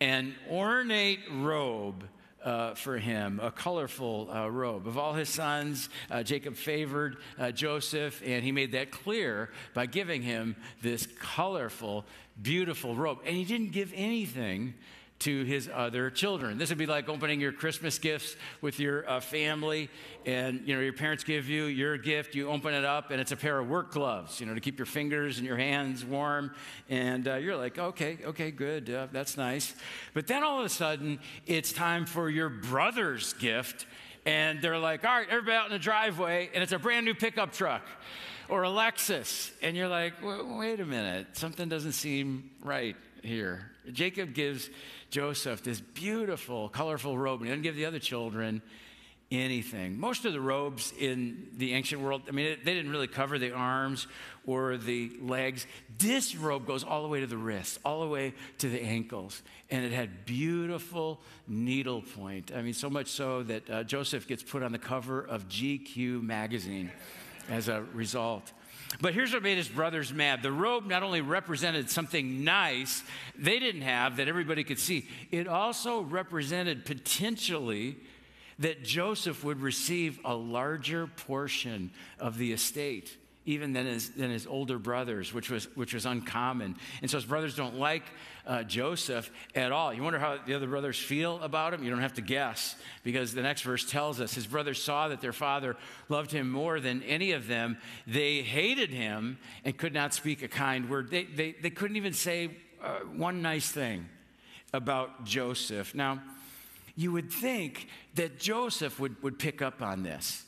an 0.00 0.34
ornate 0.50 1.20
robe 1.30 2.08
uh, 2.46 2.74
for 2.74 2.96
him, 2.96 3.40
a 3.42 3.50
colorful 3.50 4.30
uh, 4.32 4.48
robe. 4.48 4.86
Of 4.86 4.96
all 4.96 5.14
his 5.14 5.28
sons, 5.28 5.88
uh, 6.08 6.22
Jacob 6.22 6.54
favored 6.54 7.16
uh, 7.38 7.50
Joseph, 7.50 8.22
and 8.24 8.44
he 8.44 8.52
made 8.52 8.72
that 8.72 8.92
clear 8.92 9.50
by 9.74 9.86
giving 9.86 10.22
him 10.22 10.54
this 10.80 11.08
colorful, 11.20 12.06
beautiful 12.40 12.94
robe. 12.94 13.18
And 13.26 13.36
he 13.36 13.44
didn't 13.44 13.72
give 13.72 13.92
anything 13.96 14.74
to 15.18 15.44
his 15.44 15.70
other 15.72 16.10
children. 16.10 16.58
This 16.58 16.68
would 16.68 16.78
be 16.78 16.86
like 16.86 17.08
opening 17.08 17.40
your 17.40 17.52
Christmas 17.52 17.98
gifts 17.98 18.36
with 18.60 18.78
your 18.78 19.08
uh, 19.08 19.20
family, 19.20 19.88
and 20.26 20.62
you 20.66 20.74
know 20.74 20.80
your 20.80 20.92
parents 20.92 21.24
give 21.24 21.48
you 21.48 21.64
your 21.64 21.96
gift. 21.96 22.34
You 22.34 22.50
open 22.50 22.74
it 22.74 22.84
up, 22.84 23.10
and 23.10 23.20
it's 23.20 23.32
a 23.32 23.36
pair 23.36 23.58
of 23.58 23.68
work 23.68 23.92
gloves, 23.92 24.40
you 24.40 24.46
know, 24.46 24.54
to 24.54 24.60
keep 24.60 24.78
your 24.78 24.86
fingers 24.86 25.38
and 25.38 25.46
your 25.46 25.56
hands 25.56 26.04
warm. 26.04 26.52
And 26.88 27.26
uh, 27.26 27.36
you're 27.36 27.56
like, 27.56 27.78
okay, 27.78 28.18
okay, 28.24 28.50
good, 28.50 28.90
uh, 28.90 29.08
that's 29.10 29.36
nice. 29.36 29.74
But 30.12 30.26
then 30.26 30.42
all 30.42 30.60
of 30.60 30.66
a 30.66 30.70
sudden, 30.70 31.18
it's 31.46 31.72
time 31.72 32.04
for 32.04 32.28
your 32.28 32.50
brother's 32.50 33.32
gift, 33.34 33.86
and 34.26 34.60
they're 34.60 34.78
like, 34.78 35.04
all 35.04 35.18
right, 35.18 35.28
everybody 35.30 35.56
out 35.56 35.66
in 35.66 35.72
the 35.72 35.78
driveway, 35.78 36.50
and 36.52 36.62
it's 36.62 36.72
a 36.72 36.78
brand 36.78 37.06
new 37.06 37.14
pickup 37.14 37.52
truck 37.52 37.82
or 38.48 38.64
a 38.64 38.68
Lexus, 38.68 39.50
and 39.62 39.76
you're 39.76 39.88
like, 39.88 40.14
wait 40.22 40.78
a 40.78 40.86
minute, 40.86 41.26
something 41.32 41.68
doesn't 41.68 41.92
seem 41.92 42.50
right 42.62 42.96
here. 43.22 43.72
Jacob 43.92 44.34
gives 44.34 44.70
Joseph 45.16 45.62
this 45.62 45.80
beautiful, 45.80 46.68
colorful 46.68 47.16
robe, 47.16 47.40
and 47.40 47.48
he 47.48 47.50
doesn't 47.50 47.62
give 47.62 47.74
the 47.74 47.86
other 47.86 47.98
children 47.98 48.60
anything. 49.30 49.98
Most 49.98 50.26
of 50.26 50.34
the 50.34 50.42
robes 50.42 50.92
in 50.98 51.48
the 51.56 51.72
ancient 51.72 52.02
world, 52.02 52.20
I 52.28 52.32
mean, 52.32 52.58
they 52.62 52.74
didn't 52.74 52.90
really 52.90 53.06
cover 53.06 53.38
the 53.38 53.52
arms 53.52 54.08
or 54.46 54.76
the 54.76 55.10
legs. 55.22 55.66
This 55.96 56.36
robe 56.36 56.66
goes 56.66 56.84
all 56.84 57.00
the 57.00 57.08
way 57.08 57.20
to 57.20 57.26
the 57.26 57.38
wrists, 57.38 57.78
all 57.82 58.02
the 58.02 58.08
way 58.08 58.34
to 58.58 58.68
the 58.68 58.82
ankles, 58.82 59.40
and 59.70 59.86
it 59.86 59.92
had 59.92 60.26
beautiful 60.26 61.22
needlepoint. 61.48 62.52
I 62.54 62.60
mean, 62.60 62.74
so 62.74 62.90
much 62.90 63.06
so 63.06 63.42
that 63.44 63.70
uh, 63.70 63.84
Joseph 63.84 64.28
gets 64.28 64.42
put 64.42 64.62
on 64.62 64.70
the 64.70 64.78
cover 64.78 65.22
of 65.22 65.48
GQ 65.48 66.22
magazine 66.22 66.92
as 67.48 67.68
a 67.68 67.86
result. 67.94 68.52
But 69.00 69.14
here's 69.14 69.32
what 69.32 69.42
made 69.42 69.58
his 69.58 69.68
brothers 69.68 70.12
mad. 70.12 70.42
The 70.42 70.52
robe 70.52 70.86
not 70.86 71.02
only 71.02 71.20
represented 71.20 71.90
something 71.90 72.44
nice 72.44 73.02
they 73.36 73.58
didn't 73.58 73.82
have 73.82 74.16
that 74.16 74.28
everybody 74.28 74.64
could 74.64 74.78
see, 74.78 75.08
it 75.30 75.46
also 75.48 76.02
represented 76.02 76.84
potentially 76.84 77.96
that 78.58 78.82
Joseph 78.82 79.44
would 79.44 79.60
receive 79.60 80.18
a 80.24 80.34
larger 80.34 81.06
portion 81.06 81.90
of 82.18 82.38
the 82.38 82.52
estate 82.52 83.16
even 83.46 83.72
than 83.72 83.86
his, 83.86 84.10
than 84.10 84.30
his 84.30 84.46
older 84.46 84.78
brothers, 84.78 85.32
which 85.32 85.48
was, 85.48 85.64
which 85.76 85.94
was 85.94 86.04
uncommon. 86.04 86.76
And 87.00 87.10
so 87.10 87.16
his 87.16 87.24
brothers 87.24 87.54
don't 87.54 87.76
like 87.76 88.02
uh, 88.44 88.64
Joseph 88.64 89.30
at 89.54 89.70
all. 89.70 89.94
You 89.94 90.02
wonder 90.02 90.18
how 90.18 90.38
the 90.44 90.54
other 90.54 90.66
brothers 90.66 90.98
feel 90.98 91.40
about 91.40 91.72
him? 91.72 91.84
You 91.84 91.90
don't 91.90 92.00
have 92.00 92.14
to 92.14 92.22
guess 92.22 92.74
because 93.04 93.32
the 93.32 93.42
next 93.42 93.62
verse 93.62 93.88
tells 93.88 94.20
us 94.20 94.34
his 94.34 94.46
brothers 94.46 94.82
saw 94.82 95.08
that 95.08 95.20
their 95.20 95.32
father 95.32 95.76
loved 96.08 96.32
him 96.32 96.50
more 96.50 96.80
than 96.80 97.02
any 97.04 97.32
of 97.32 97.46
them. 97.46 97.78
They 98.06 98.42
hated 98.42 98.90
him 98.90 99.38
and 99.64 99.78
could 99.78 99.94
not 99.94 100.12
speak 100.12 100.42
a 100.42 100.48
kind 100.48 100.90
word. 100.90 101.10
They, 101.10 101.24
they, 101.24 101.52
they 101.52 101.70
couldn't 101.70 101.96
even 101.96 102.12
say 102.12 102.50
uh, 102.82 102.98
one 103.14 103.42
nice 103.42 103.70
thing 103.70 104.08
about 104.72 105.24
Joseph. 105.24 105.94
Now, 105.94 106.20
you 106.96 107.12
would 107.12 107.30
think 107.30 107.88
that 108.16 108.40
Joseph 108.40 108.98
would, 108.98 109.22
would 109.22 109.38
pick 109.38 109.62
up 109.62 109.82
on 109.82 110.02
this. 110.02 110.44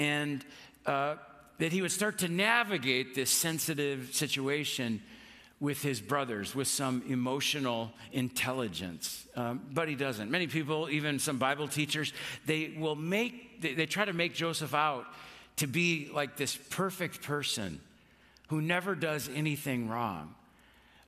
And 0.00 0.44
uh, 0.86 1.16
that 1.60 1.72
he 1.72 1.82
would 1.82 1.92
start 1.92 2.18
to 2.18 2.28
navigate 2.28 3.14
this 3.14 3.30
sensitive 3.30 4.14
situation 4.14 5.00
with 5.60 5.82
his 5.82 6.00
brothers 6.00 6.54
with 6.54 6.66
some 6.66 7.02
emotional 7.06 7.92
intelligence. 8.12 9.28
Um, 9.36 9.60
but 9.70 9.86
he 9.86 9.94
doesn't. 9.94 10.30
Many 10.30 10.46
people, 10.46 10.88
even 10.88 11.18
some 11.18 11.36
Bible 11.36 11.68
teachers, 11.68 12.14
they 12.46 12.74
will 12.78 12.96
make, 12.96 13.60
they, 13.60 13.74
they 13.74 13.84
try 13.84 14.06
to 14.06 14.14
make 14.14 14.34
Joseph 14.34 14.74
out 14.74 15.04
to 15.56 15.66
be 15.66 16.10
like 16.14 16.38
this 16.38 16.56
perfect 16.56 17.22
person 17.22 17.78
who 18.48 18.62
never 18.62 18.94
does 18.94 19.28
anything 19.34 19.86
wrong. 19.86 20.34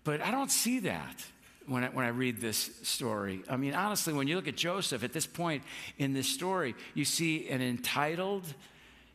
But 0.05 0.21
I 0.21 0.31
don't 0.31 0.51
see 0.51 0.81
that 0.81 1.25
when 1.67 1.85
I, 1.85 1.89
when 1.89 2.05
I 2.05 2.11
read 2.11 2.43
this 2.43 2.71
story. 2.83 3.43
I 3.49 3.57
mean, 3.57 3.73
honestly, 3.73 4.13
when 4.13 4.29
you 4.29 4.37
look 4.37 4.49
at 4.49 4.57
Joseph 4.57 5.03
at 5.03 5.15
this 5.15 5.27
point 5.27 5.63
in 5.97 6.13
this 6.13 6.29
story, 6.29 6.75
you 6.93 7.07
see 7.07 7.49
an 7.49 7.63
entitled, 7.63 8.45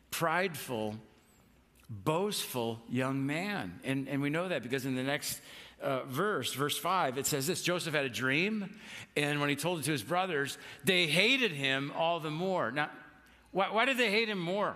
prideful, 0.10 0.96
boastful 1.90 2.82
young 2.90 3.26
man. 3.26 3.80
And, 3.84 4.08
and 4.08 4.22
we 4.22 4.30
know 4.30 4.50
that 4.50 4.64
because 4.64 4.86
in 4.86 4.96
the 4.96 5.04
next 5.04 5.42
uh, 5.82 6.04
verse, 6.06 6.54
verse 6.54 6.78
5, 6.78 7.18
it 7.18 7.26
says 7.26 7.48
this 7.48 7.62
Joseph 7.62 7.94
had 7.94 8.06
a 8.06 8.10
dream, 8.10 8.78
and 9.16 9.40
when 9.40 9.50
he 9.50 9.56
told 9.56 9.80
it 9.80 9.84
to 9.84 9.92
his 9.92 10.04
brothers, 10.04 10.58
they 10.84 11.08
hated 11.08 11.52
him 11.52 11.92
all 11.96 12.20
the 12.20 12.32
more. 12.32 12.72
Now, 12.72 12.90
why, 13.52 13.72
why 13.72 13.86
did 13.86 13.98
they 13.98 14.12
hate 14.12 14.30
him 14.30 14.40
more? 14.40 14.76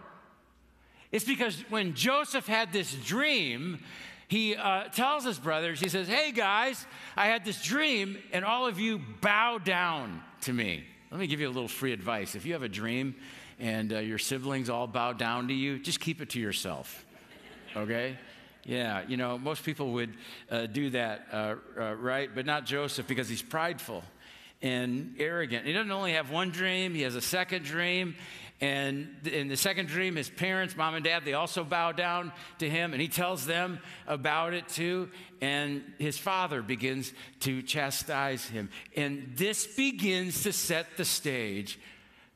It's 1.11 1.25
because 1.25 1.55
when 1.69 1.93
Joseph 1.93 2.47
had 2.47 2.71
this 2.71 2.93
dream, 2.93 3.79
he 4.27 4.55
uh, 4.55 4.85
tells 4.85 5.25
his 5.25 5.37
brothers, 5.37 5.81
he 5.81 5.89
says, 5.89 6.07
Hey 6.07 6.31
guys, 6.31 6.85
I 7.17 7.27
had 7.27 7.43
this 7.43 7.61
dream, 7.61 8.17
and 8.31 8.45
all 8.45 8.65
of 8.65 8.79
you 8.79 9.01
bow 9.19 9.57
down 9.57 10.21
to 10.41 10.53
me. 10.53 10.85
Let 11.11 11.19
me 11.19 11.27
give 11.27 11.41
you 11.41 11.47
a 11.47 11.51
little 11.51 11.67
free 11.67 11.91
advice. 11.91 12.35
If 12.35 12.45
you 12.45 12.53
have 12.53 12.63
a 12.63 12.69
dream 12.69 13.15
and 13.61 13.93
uh, 13.93 13.99
your 13.99 14.17
siblings 14.17 14.69
all 14.69 14.87
bow 14.87 15.13
down 15.13 15.47
to 15.47 15.53
you, 15.53 15.77
just 15.77 15.99
keep 15.99 16.19
it 16.19 16.31
to 16.31 16.39
yourself. 16.39 17.05
Okay? 17.77 18.17
Yeah, 18.65 19.03
you 19.07 19.17
know, 19.17 19.37
most 19.37 19.63
people 19.63 19.93
would 19.93 20.13
uh, 20.49 20.65
do 20.65 20.89
that, 20.89 21.27
uh, 21.31 21.55
uh, 21.79 21.93
right? 21.95 22.29
But 22.33 22.45
not 22.45 22.65
Joseph 22.65 23.07
because 23.07 23.29
he's 23.29 23.41
prideful 23.41 24.03
and 24.63 25.15
arrogant. 25.19 25.65
He 25.65 25.73
doesn't 25.73 25.91
only 25.91 26.13
have 26.13 26.31
one 26.31 26.49
dream, 26.49 26.93
he 26.93 27.03
has 27.03 27.15
a 27.15 27.21
second 27.21 27.63
dream. 27.63 28.15
And 28.59 29.15
in 29.25 29.47
the 29.47 29.57
second 29.57 29.87
dream, 29.87 30.15
his 30.15 30.29
parents, 30.29 30.77
mom 30.77 30.93
and 30.93 31.03
dad, 31.03 31.25
they 31.25 31.33
also 31.33 31.63
bow 31.63 31.93
down 31.93 32.31
to 32.59 32.69
him, 32.69 32.93
and 32.93 33.01
he 33.01 33.07
tells 33.07 33.47
them 33.47 33.79
about 34.05 34.53
it 34.53 34.67
too. 34.69 35.09
And 35.41 35.83
his 35.97 36.19
father 36.19 36.61
begins 36.61 37.11
to 37.39 37.63
chastise 37.63 38.45
him. 38.45 38.69
And 38.95 39.33
this 39.35 39.65
begins 39.65 40.43
to 40.43 40.53
set 40.53 40.95
the 40.95 41.05
stage 41.05 41.79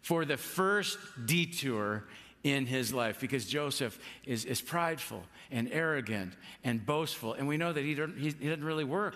for 0.05 0.23
the 0.23 0.37
first 0.37 0.99
detour 1.25 2.03
in 2.43 2.67
his 2.67 2.93
life 2.93 3.19
because 3.19 3.47
Joseph 3.47 3.97
is, 4.23 4.45
is 4.45 4.61
prideful 4.61 5.23
and 5.49 5.67
arrogant 5.71 6.31
and 6.63 6.85
boastful. 6.85 7.33
And 7.33 7.47
we 7.47 7.57
know 7.57 7.73
that 7.73 7.83
he, 7.83 7.95
he, 7.95 8.35
he 8.39 8.47
doesn't 8.49 8.63
really 8.63 8.83
work 8.83 9.15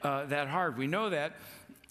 uh, 0.00 0.26
that 0.26 0.46
hard. 0.46 0.78
We 0.78 0.86
know 0.86 1.10
that 1.10 1.32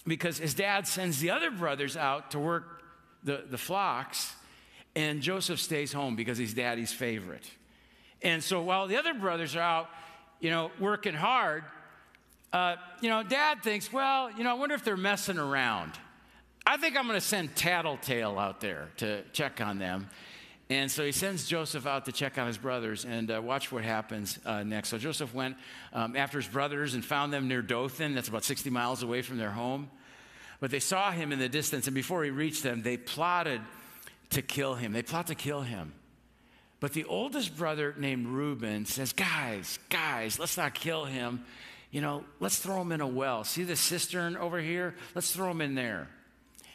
because 0.07 0.37
his 0.37 0.53
dad 0.53 0.87
sends 0.87 1.19
the 1.19 1.31
other 1.31 1.51
brothers 1.51 1.97
out 1.97 2.31
to 2.31 2.39
work 2.39 2.83
the, 3.21 3.43
the 3.49 3.57
flocks, 3.57 4.33
and 4.95 5.21
Joseph 5.21 5.59
stays 5.59 5.91
home 5.91 6.15
because 6.15 6.37
he's 6.37 6.53
daddy's 6.53 6.93
favorite. 6.93 7.51
And 8.21 8.41
so 8.41 8.61
while 8.61 8.87
the 8.87 8.95
other 8.95 9.13
brothers 9.13 9.57
are 9.57 9.61
out, 9.61 9.89
you 10.39 10.51
know, 10.51 10.71
working 10.79 11.15
hard, 11.15 11.65
uh, 12.53 12.77
you 13.01 13.09
know, 13.09 13.23
dad 13.23 13.61
thinks, 13.61 13.91
well, 13.91 14.31
you 14.31 14.45
know, 14.45 14.51
I 14.51 14.53
wonder 14.53 14.75
if 14.75 14.85
they're 14.85 14.95
messing 14.95 15.37
around. 15.37 15.91
I 16.65 16.77
think 16.77 16.95
I'm 16.95 17.07
going 17.07 17.19
to 17.19 17.25
send 17.25 17.55
Tattletale 17.55 18.37
out 18.37 18.61
there 18.61 18.89
to 18.97 19.23
check 19.33 19.61
on 19.61 19.79
them. 19.79 20.09
And 20.69 20.89
so 20.89 21.03
he 21.03 21.11
sends 21.11 21.47
Joseph 21.47 21.85
out 21.85 22.05
to 22.05 22.13
check 22.13 22.37
on 22.37 22.47
his 22.47 22.57
brothers 22.57 23.03
and 23.03 23.29
uh, 23.29 23.41
watch 23.43 23.73
what 23.73 23.83
happens 23.83 24.39
uh, 24.45 24.63
next. 24.63 24.87
So 24.89 24.97
Joseph 24.97 25.33
went 25.33 25.57
um, 25.91 26.15
after 26.15 26.37
his 26.37 26.47
brothers 26.47 26.93
and 26.93 27.03
found 27.03 27.33
them 27.33 27.49
near 27.49 27.61
Dothan. 27.61 28.15
That's 28.15 28.29
about 28.29 28.45
60 28.45 28.69
miles 28.69 29.03
away 29.03 29.21
from 29.21 29.37
their 29.37 29.51
home. 29.51 29.89
But 30.61 30.71
they 30.71 30.79
saw 30.79 31.11
him 31.11 31.33
in 31.33 31.39
the 31.39 31.49
distance, 31.49 31.87
and 31.87 31.95
before 31.95 32.23
he 32.23 32.29
reached 32.29 32.63
them, 32.63 32.83
they 32.83 32.95
plotted 32.95 33.59
to 34.29 34.41
kill 34.41 34.75
him. 34.75 34.93
They 34.93 35.01
plot 35.01 35.27
to 35.27 35.35
kill 35.35 35.61
him. 35.61 35.91
But 36.79 36.93
the 36.93 37.03
oldest 37.03 37.57
brother 37.57 37.93
named 37.97 38.27
Reuben 38.27 38.85
says, 38.85 39.11
Guys, 39.11 39.77
guys, 39.89 40.39
let's 40.39 40.55
not 40.55 40.73
kill 40.73 41.03
him. 41.03 41.43
You 41.91 41.99
know, 41.99 42.23
let's 42.39 42.59
throw 42.59 42.79
him 42.81 42.93
in 42.93 43.01
a 43.01 43.07
well. 43.07 43.43
See 43.43 43.63
the 43.63 43.75
cistern 43.75 44.37
over 44.37 44.59
here? 44.59 44.95
Let's 45.15 45.33
throw 45.33 45.51
him 45.51 45.59
in 45.59 45.75
there. 45.75 46.07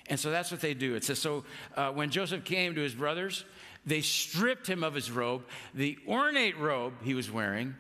And 0.09 0.19
so 0.19 0.31
that's 0.31 0.51
what 0.51 0.61
they 0.61 0.75
do. 0.75 0.95
It 0.95 1.05
says, 1.05 1.19
So 1.19 1.45
uh, 1.77 1.91
when 1.91 2.11
Joseph 2.11 2.45
came 2.45 2.75
to 2.75 2.81
his 2.81 2.95
brothers, 2.95 3.45
they 3.85 4.01
stripped 4.01 4.67
him 4.67 4.83
of 4.83 4.95
his 4.95 5.11
robe, 5.11 5.45
the 5.75 5.99
ornate 6.07 6.59
robe 6.59 6.95
he 7.03 7.15
was 7.15 7.31
wearing, 7.31 7.75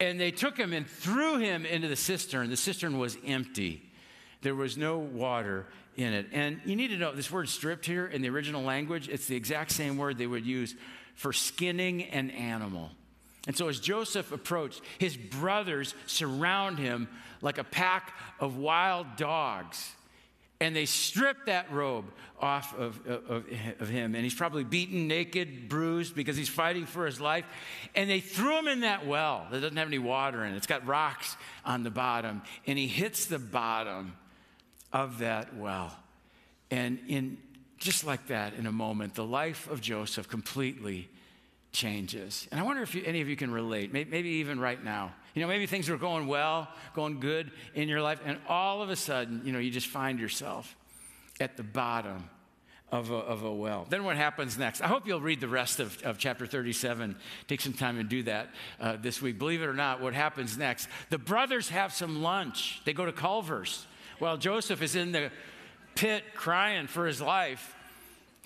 and 0.00 0.20
they 0.20 0.32
took 0.32 0.56
him 0.56 0.72
and 0.72 0.86
threw 0.86 1.38
him 1.38 1.64
into 1.64 1.88
the 1.88 1.96
cistern. 1.96 2.50
The 2.50 2.56
cistern 2.56 2.98
was 2.98 3.16
empty, 3.24 3.90
there 4.42 4.54
was 4.54 4.76
no 4.76 4.98
water 4.98 5.66
in 5.96 6.12
it. 6.12 6.26
And 6.32 6.60
you 6.64 6.74
need 6.74 6.88
to 6.88 6.96
know 6.96 7.14
this 7.14 7.30
word 7.30 7.48
stripped 7.48 7.86
here 7.86 8.06
in 8.06 8.20
the 8.20 8.28
original 8.28 8.62
language, 8.62 9.08
it's 9.08 9.26
the 9.26 9.36
exact 9.36 9.70
same 9.70 9.96
word 9.96 10.18
they 10.18 10.26
would 10.26 10.44
use 10.44 10.74
for 11.14 11.32
skinning 11.32 12.02
an 12.04 12.30
animal. 12.30 12.90
And 13.46 13.56
so 13.56 13.68
as 13.68 13.78
Joseph 13.78 14.32
approached, 14.32 14.80
his 14.98 15.16
brothers 15.16 15.94
surround 16.06 16.78
him 16.78 17.08
like 17.42 17.58
a 17.58 17.64
pack 17.64 18.14
of 18.40 18.56
wild 18.56 19.16
dogs 19.16 19.92
and 20.60 20.74
they 20.74 20.86
strip 20.86 21.46
that 21.46 21.70
robe 21.72 22.06
off 22.40 22.76
of, 22.78 23.06
of, 23.06 23.44
of, 23.80 23.88
him. 23.88 24.14
And 24.14 24.22
he's 24.22 24.34
probably 24.34 24.64
beaten, 24.64 25.08
naked, 25.08 25.68
bruised 25.68 26.14
because 26.14 26.36
he's 26.36 26.48
fighting 26.48 26.86
for 26.86 27.06
his 27.06 27.20
life. 27.20 27.44
And 27.94 28.08
they 28.08 28.20
threw 28.20 28.58
him 28.58 28.68
in 28.68 28.80
that 28.80 29.06
well 29.06 29.46
that 29.50 29.60
doesn't 29.60 29.76
have 29.76 29.88
any 29.88 29.98
water 29.98 30.44
in 30.44 30.52
it. 30.52 30.56
It's 30.56 30.66
got 30.66 30.86
rocks 30.86 31.36
on 31.64 31.82
the 31.82 31.90
bottom. 31.90 32.42
And 32.66 32.78
he 32.78 32.86
hits 32.86 33.26
the 33.26 33.38
bottom 33.38 34.14
of 34.92 35.18
that 35.18 35.56
well. 35.56 35.96
And 36.70 36.98
in 37.08 37.38
just 37.78 38.04
like 38.04 38.28
that, 38.28 38.54
in 38.54 38.66
a 38.66 38.72
moment, 38.72 39.14
the 39.14 39.24
life 39.24 39.68
of 39.70 39.80
Joseph 39.80 40.28
completely 40.28 41.08
changes. 41.72 42.48
And 42.50 42.60
I 42.60 42.62
wonder 42.62 42.82
if 42.82 42.94
you, 42.94 43.02
any 43.04 43.20
of 43.20 43.28
you 43.28 43.36
can 43.36 43.50
relate, 43.50 43.92
maybe 43.92 44.28
even 44.28 44.60
right 44.60 44.82
now. 44.82 45.12
You 45.34 45.42
know, 45.42 45.48
maybe 45.48 45.66
things 45.66 45.90
are 45.90 45.96
going 45.96 46.26
well, 46.26 46.68
going 46.94 47.20
good 47.20 47.50
in 47.74 47.88
your 47.88 48.00
life, 48.00 48.20
and 48.24 48.38
all 48.48 48.82
of 48.82 48.90
a 48.90 48.96
sudden, 48.96 49.42
you 49.44 49.52
know, 49.52 49.58
you 49.58 49.70
just 49.70 49.88
find 49.88 50.18
yourself 50.20 50.76
at 51.40 51.56
the 51.56 51.64
bottom 51.64 52.30
of 52.92 53.10
a, 53.10 53.16
of 53.16 53.42
a 53.42 53.52
well. 53.52 53.86
Then 53.88 54.04
what 54.04 54.16
happens 54.16 54.56
next? 54.56 54.80
I 54.80 54.86
hope 54.86 55.08
you'll 55.08 55.20
read 55.20 55.40
the 55.40 55.48
rest 55.48 55.80
of, 55.80 56.00
of 56.04 56.16
chapter 56.18 56.46
37. 56.46 57.16
Take 57.48 57.60
some 57.60 57.72
time 57.72 57.98
and 57.98 58.08
do 58.08 58.22
that 58.22 58.50
uh, 58.80 58.96
this 59.00 59.20
week. 59.20 59.36
Believe 59.36 59.62
it 59.62 59.66
or 59.66 59.74
not, 59.74 60.00
what 60.00 60.14
happens 60.14 60.56
next? 60.56 60.88
The 61.10 61.18
brothers 61.18 61.70
have 61.70 61.92
some 61.92 62.22
lunch. 62.22 62.80
They 62.84 62.92
go 62.92 63.04
to 63.04 63.12
Culver's 63.12 63.86
while 64.20 64.36
Joseph 64.36 64.80
is 64.80 64.94
in 64.94 65.10
the 65.10 65.32
pit 65.96 66.22
crying 66.34 66.86
for 66.86 67.06
his 67.06 67.20
life. 67.20 67.74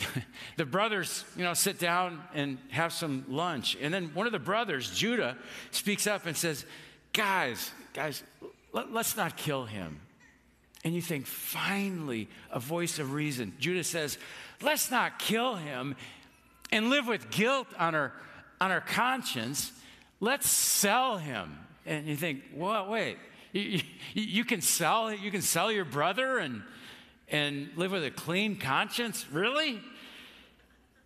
the 0.56 0.64
brothers, 0.64 1.24
you 1.36 1.44
know, 1.44 1.54
sit 1.54 1.78
down 1.78 2.22
and 2.34 2.58
have 2.70 2.92
some 2.92 3.24
lunch. 3.28 3.76
And 3.80 3.92
then 3.92 4.10
one 4.14 4.26
of 4.26 4.32
the 4.32 4.38
brothers, 4.38 4.90
Judah, 4.90 5.36
speaks 5.70 6.06
up 6.06 6.26
and 6.26 6.36
says, 6.36 6.64
Guys, 7.12 7.70
guys, 7.94 8.22
let, 8.72 8.88
us 8.94 9.16
not 9.16 9.36
kill 9.36 9.64
him. 9.64 10.00
And 10.84 10.94
you 10.94 11.02
think, 11.02 11.26
finally, 11.26 12.28
a 12.50 12.60
voice 12.60 12.98
of 12.98 13.12
reason. 13.12 13.54
Judah 13.58 13.84
says, 13.84 14.18
Let's 14.62 14.90
not 14.90 15.18
kill 15.18 15.56
him 15.56 15.96
and 16.70 16.90
live 16.90 17.06
with 17.06 17.30
guilt 17.30 17.66
on 17.78 17.94
our, 17.94 18.12
on 18.60 18.70
our 18.70 18.80
conscience. 18.80 19.72
Let's 20.20 20.48
sell 20.48 21.18
him. 21.18 21.58
And 21.86 22.06
you 22.06 22.16
think, 22.16 22.42
well, 22.54 22.90
wait, 22.90 23.16
you, 23.52 23.62
you, 23.62 23.80
you 24.12 24.44
can 24.44 24.60
sell 24.60 25.12
you 25.12 25.30
can 25.30 25.40
sell 25.40 25.72
your 25.72 25.86
brother 25.86 26.38
and 26.38 26.62
and 27.30 27.70
live 27.76 27.92
with 27.92 28.04
a 28.04 28.10
clean 28.10 28.56
conscience? 28.56 29.26
Really? 29.30 29.80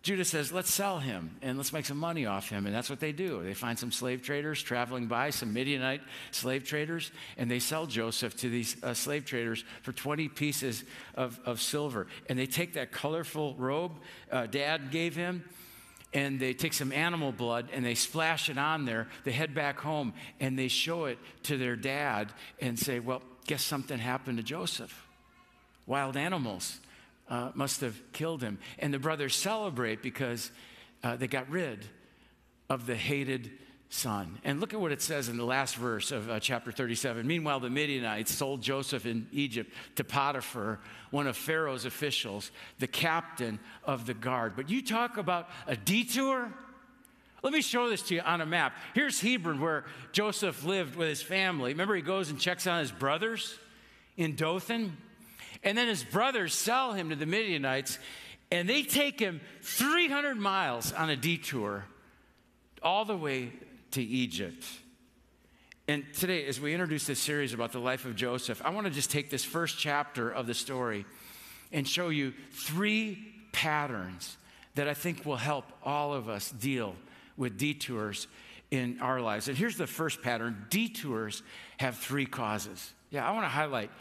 Judah 0.03 0.25
says, 0.25 0.51
let's 0.51 0.71
sell 0.71 0.99
him 0.99 1.37
and 1.41 1.57
let's 1.57 1.71
make 1.71 1.85
some 1.85 1.97
money 1.97 2.25
off 2.25 2.49
him. 2.49 2.65
And 2.65 2.75
that's 2.75 2.89
what 2.89 2.99
they 2.99 3.13
do. 3.13 3.41
They 3.41 3.53
find 3.53 3.79
some 3.79 3.89
slave 3.89 4.21
traders 4.21 4.61
traveling 4.61 5.07
by, 5.07 5.29
some 5.29 5.53
Midianite 5.53 6.01
slave 6.31 6.65
traders, 6.65 7.09
and 7.37 7.49
they 7.49 7.59
sell 7.59 7.85
Joseph 7.85 8.35
to 8.37 8.49
these 8.49 8.75
uh, 8.83 8.93
slave 8.93 9.23
traders 9.23 9.63
for 9.81 9.93
20 9.93 10.27
pieces 10.27 10.83
of, 11.15 11.39
of 11.45 11.61
silver. 11.61 12.07
And 12.27 12.37
they 12.37 12.47
take 12.47 12.73
that 12.73 12.91
colorful 12.91 13.55
robe 13.57 13.93
uh, 14.29 14.45
dad 14.47 14.91
gave 14.91 15.15
him, 15.15 15.45
and 16.13 16.37
they 16.37 16.53
take 16.53 16.73
some 16.73 16.91
animal 16.91 17.31
blood 17.31 17.69
and 17.71 17.85
they 17.85 17.95
splash 17.95 18.49
it 18.49 18.57
on 18.57 18.83
there. 18.83 19.07
They 19.23 19.31
head 19.31 19.55
back 19.55 19.79
home 19.79 20.13
and 20.39 20.59
they 20.59 20.67
show 20.67 21.05
it 21.05 21.17
to 21.43 21.57
their 21.57 21.77
dad 21.77 22.31
and 22.59 22.77
say, 22.77 22.99
well, 22.99 23.21
guess 23.47 23.63
something 23.63 23.99
happened 23.99 24.37
to 24.37 24.43
Joseph. 24.43 25.07
Wild 25.85 26.17
animals 26.17 26.79
uh, 27.29 27.51
must 27.53 27.81
have 27.81 27.99
killed 28.13 28.41
him. 28.41 28.59
And 28.79 28.93
the 28.93 28.99
brothers 28.99 29.35
celebrate 29.35 30.01
because 30.01 30.51
uh, 31.03 31.15
they 31.15 31.27
got 31.27 31.49
rid 31.49 31.85
of 32.69 32.85
the 32.85 32.95
hated 32.95 33.51
son. 33.89 34.39
And 34.43 34.59
look 34.59 34.73
at 34.73 34.79
what 34.79 34.91
it 34.91 35.01
says 35.01 35.29
in 35.29 35.37
the 35.37 35.45
last 35.45 35.75
verse 35.75 36.11
of 36.11 36.29
uh, 36.29 36.39
chapter 36.39 36.71
37. 36.71 37.27
Meanwhile, 37.27 37.59
the 37.59 37.69
Midianites 37.69 38.33
sold 38.33 38.61
Joseph 38.61 39.05
in 39.05 39.27
Egypt 39.31 39.71
to 39.95 40.03
Potiphar, 40.03 40.79
one 41.11 41.27
of 41.27 41.37
Pharaoh's 41.37 41.85
officials, 41.85 42.51
the 42.79 42.87
captain 42.87 43.59
of 43.83 44.07
the 44.07 44.15
guard. 44.15 44.53
But 44.55 44.69
you 44.69 44.81
talk 44.81 45.17
about 45.17 45.47
a 45.67 45.75
detour? 45.75 46.51
Let 47.43 47.53
me 47.53 47.61
show 47.61 47.89
this 47.89 48.01
to 48.03 48.15
you 48.15 48.21
on 48.21 48.41
a 48.41 48.45
map. 48.45 48.75
Here's 48.95 49.21
Hebron, 49.21 49.61
where 49.61 49.85
Joseph 50.11 50.63
lived 50.63 50.95
with 50.95 51.09
his 51.09 51.21
family. 51.21 51.73
Remember, 51.73 51.95
he 51.95 52.01
goes 52.01 52.29
and 52.29 52.39
checks 52.39 52.65
on 52.65 52.79
his 52.79 52.91
brothers 52.91 53.59
in 54.17 54.35
Dothan? 54.35 54.97
And 55.63 55.77
then 55.77 55.87
his 55.87 56.03
brothers 56.03 56.53
sell 56.53 56.93
him 56.93 57.09
to 57.09 57.15
the 57.15 57.25
Midianites, 57.25 57.99
and 58.51 58.67
they 58.67 58.83
take 58.83 59.19
him 59.19 59.41
300 59.61 60.35
miles 60.35 60.91
on 60.93 61.09
a 61.09 61.15
detour 61.15 61.85
all 62.81 63.05
the 63.05 63.17
way 63.17 63.51
to 63.91 64.03
Egypt. 64.03 64.63
And 65.87 66.05
today, 66.13 66.45
as 66.45 66.61
we 66.61 66.73
introduce 66.73 67.05
this 67.05 67.19
series 67.19 67.53
about 67.53 67.71
the 67.71 67.79
life 67.79 68.05
of 68.05 68.15
Joseph, 68.15 68.61
I 68.63 68.69
want 68.69 68.87
to 68.87 68.91
just 68.91 69.11
take 69.11 69.29
this 69.29 69.43
first 69.43 69.77
chapter 69.77 70.29
of 70.29 70.47
the 70.47 70.53
story 70.53 71.05
and 71.71 71.87
show 71.87 72.09
you 72.09 72.33
three 72.51 73.17
patterns 73.51 74.37
that 74.75 74.87
I 74.87 74.93
think 74.93 75.25
will 75.25 75.35
help 75.35 75.65
all 75.83 76.13
of 76.13 76.29
us 76.29 76.51
deal 76.51 76.95
with 77.37 77.57
detours 77.57 78.27
in 78.71 78.99
our 79.01 79.21
lives. 79.21 79.47
And 79.47 79.57
here's 79.57 79.77
the 79.77 79.87
first 79.87 80.21
pattern 80.21 80.65
detours 80.69 81.43
have 81.77 81.97
three 81.97 82.25
causes. 82.25 82.93
Yeah, 83.09 83.27
I 83.27 83.31
want 83.31 83.45
to 83.45 83.49
highlight 83.49 83.91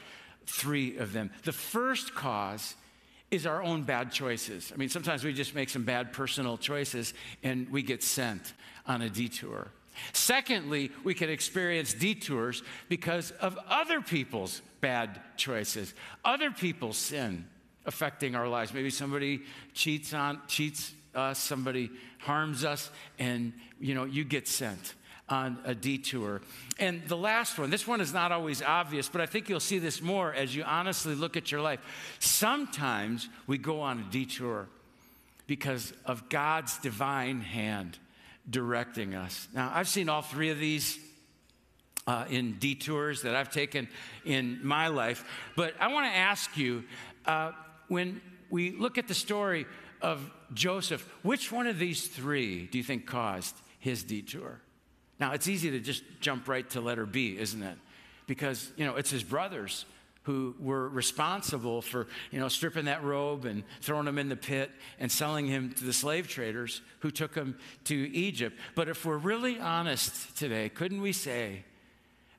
three 0.46 0.96
of 0.96 1.12
them. 1.12 1.30
The 1.44 1.52
first 1.52 2.14
cause 2.14 2.74
is 3.30 3.46
our 3.46 3.62
own 3.62 3.82
bad 3.82 4.12
choices. 4.12 4.70
I 4.72 4.76
mean, 4.76 4.90
sometimes 4.90 5.24
we 5.24 5.32
just 5.32 5.54
make 5.54 5.70
some 5.70 5.84
bad 5.84 6.12
personal 6.12 6.58
choices 6.58 7.14
and 7.42 7.68
we 7.70 7.82
get 7.82 8.02
sent 8.02 8.52
on 8.86 9.02
a 9.02 9.08
detour. 9.08 9.68
Secondly, 10.12 10.90
we 11.04 11.14
can 11.14 11.30
experience 11.30 11.94
detours 11.94 12.62
because 12.88 13.30
of 13.32 13.58
other 13.68 14.00
people's 14.00 14.60
bad 14.80 15.20
choices, 15.36 15.94
other 16.24 16.50
people's 16.50 16.96
sin 16.96 17.46
affecting 17.86 18.34
our 18.34 18.48
lives. 18.48 18.72
Maybe 18.72 18.90
somebody 18.90 19.42
cheats 19.74 20.14
on 20.14 20.40
cheats 20.46 20.92
us, 21.14 21.38
somebody 21.38 21.90
harms 22.18 22.64
us, 22.64 22.90
and 23.18 23.52
you 23.80 23.94
know, 23.94 24.04
you 24.04 24.24
get 24.24 24.48
sent 24.48 24.94
on 25.32 25.56
a 25.64 25.74
detour. 25.74 26.42
And 26.78 27.02
the 27.08 27.16
last 27.16 27.58
one, 27.58 27.70
this 27.70 27.86
one 27.86 28.02
is 28.02 28.12
not 28.12 28.32
always 28.32 28.60
obvious, 28.60 29.08
but 29.08 29.22
I 29.22 29.26
think 29.26 29.48
you'll 29.48 29.60
see 29.60 29.78
this 29.78 30.02
more 30.02 30.34
as 30.34 30.54
you 30.54 30.62
honestly 30.62 31.14
look 31.14 31.38
at 31.38 31.50
your 31.50 31.62
life. 31.62 31.80
Sometimes 32.18 33.30
we 33.46 33.56
go 33.56 33.80
on 33.80 33.98
a 34.00 34.12
detour 34.12 34.68
because 35.46 35.94
of 36.04 36.28
God's 36.28 36.76
divine 36.80 37.40
hand 37.40 37.98
directing 38.48 39.14
us. 39.14 39.48
Now, 39.54 39.72
I've 39.74 39.88
seen 39.88 40.10
all 40.10 40.20
three 40.20 40.50
of 40.50 40.58
these 40.58 40.98
uh, 42.06 42.26
in 42.28 42.58
detours 42.58 43.22
that 43.22 43.34
I've 43.34 43.50
taken 43.50 43.88
in 44.26 44.60
my 44.62 44.88
life, 44.88 45.24
but 45.56 45.72
I 45.80 45.90
want 45.90 46.12
to 46.12 46.14
ask 46.14 46.58
you 46.58 46.84
uh, 47.24 47.52
when 47.88 48.20
we 48.50 48.72
look 48.72 48.98
at 48.98 49.08
the 49.08 49.14
story 49.14 49.64
of 50.02 50.30
Joseph, 50.52 51.08
which 51.22 51.50
one 51.50 51.66
of 51.66 51.78
these 51.78 52.06
three 52.06 52.66
do 52.66 52.76
you 52.76 52.84
think 52.84 53.06
caused 53.06 53.54
his 53.78 54.04
detour? 54.04 54.60
Now, 55.18 55.32
it's 55.32 55.48
easy 55.48 55.70
to 55.70 55.80
just 55.80 56.02
jump 56.20 56.48
right 56.48 56.68
to 56.70 56.80
letter 56.80 57.06
B, 57.06 57.36
isn't 57.38 57.62
it? 57.62 57.78
Because, 58.26 58.72
you 58.76 58.84
know, 58.84 58.96
it's 58.96 59.10
his 59.10 59.22
brothers 59.22 59.84
who 60.24 60.54
were 60.60 60.88
responsible 60.88 61.82
for, 61.82 62.06
you 62.30 62.38
know, 62.38 62.48
stripping 62.48 62.84
that 62.84 63.02
robe 63.02 63.44
and 63.44 63.64
throwing 63.80 64.06
him 64.06 64.18
in 64.18 64.28
the 64.28 64.36
pit 64.36 64.70
and 65.00 65.10
selling 65.10 65.46
him 65.46 65.72
to 65.72 65.84
the 65.84 65.92
slave 65.92 66.28
traders 66.28 66.80
who 67.00 67.10
took 67.10 67.34
him 67.34 67.56
to 67.84 67.94
Egypt. 68.14 68.56
But 68.74 68.88
if 68.88 69.04
we're 69.04 69.16
really 69.18 69.58
honest 69.58 70.36
today, 70.36 70.68
couldn't 70.68 71.00
we 71.00 71.12
say 71.12 71.64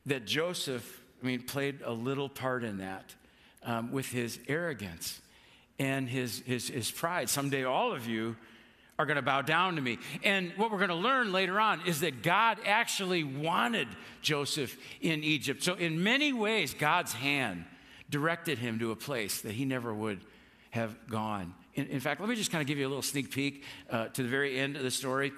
that 0.06 0.26
Joseph, 0.26 1.02
I 1.22 1.26
mean, 1.26 1.42
played 1.42 1.82
a 1.84 1.92
little 1.92 2.30
part 2.30 2.64
in 2.64 2.78
that 2.78 3.14
um, 3.64 3.92
with 3.92 4.10
his 4.10 4.40
arrogance 4.48 5.20
and 5.78 6.08
his, 6.08 6.42
his, 6.46 6.70
his 6.70 6.90
pride? 6.90 7.30
Someday 7.30 7.64
all 7.66 7.94
of 7.94 8.08
you 8.08 8.38
are 9.00 9.06
going 9.06 9.16
to 9.16 9.22
bow 9.22 9.42
down 9.42 9.76
to 9.76 9.82
me. 9.82 9.98
And 10.24 10.52
what 10.56 10.72
we're 10.72 10.78
going 10.78 10.90
to 10.90 10.96
learn 10.96 11.32
later 11.32 11.60
on 11.60 11.82
is 11.86 12.02
that 12.02 12.22
God 12.22 12.60
actually 12.66 13.24
wanted 13.24 13.88
Joseph 14.22 14.78
in 15.02 15.24
Egypt. 15.24 15.64
So, 15.64 15.74
in 15.76 16.04
many 16.04 16.32
ways, 16.34 16.74
God's 16.74 17.14
hand 17.14 17.66
directed 18.10 18.60
him 18.60 18.80
to 18.80 18.92
a 18.92 18.96
place 18.96 19.42
that 19.42 19.54
he 19.54 19.66
never 19.66 19.94
would 19.94 20.20
have 20.72 20.96
gone. 21.08 21.54
In, 21.74 21.88
in 21.88 22.00
fact, 22.00 22.20
let 22.20 22.30
me 22.30 22.36
just 22.36 22.52
kind 22.52 22.62
of 22.62 22.68
give 22.68 22.78
you 22.78 22.88
a 22.88 22.90
little 22.90 23.02
sneak 23.02 23.32
peek 23.32 23.64
uh, 23.90 24.08
to 24.10 24.24
the 24.24 24.30
very 24.30 24.60
end 24.60 24.76
of 24.76 24.84
the 24.84 24.92
story 24.92 25.32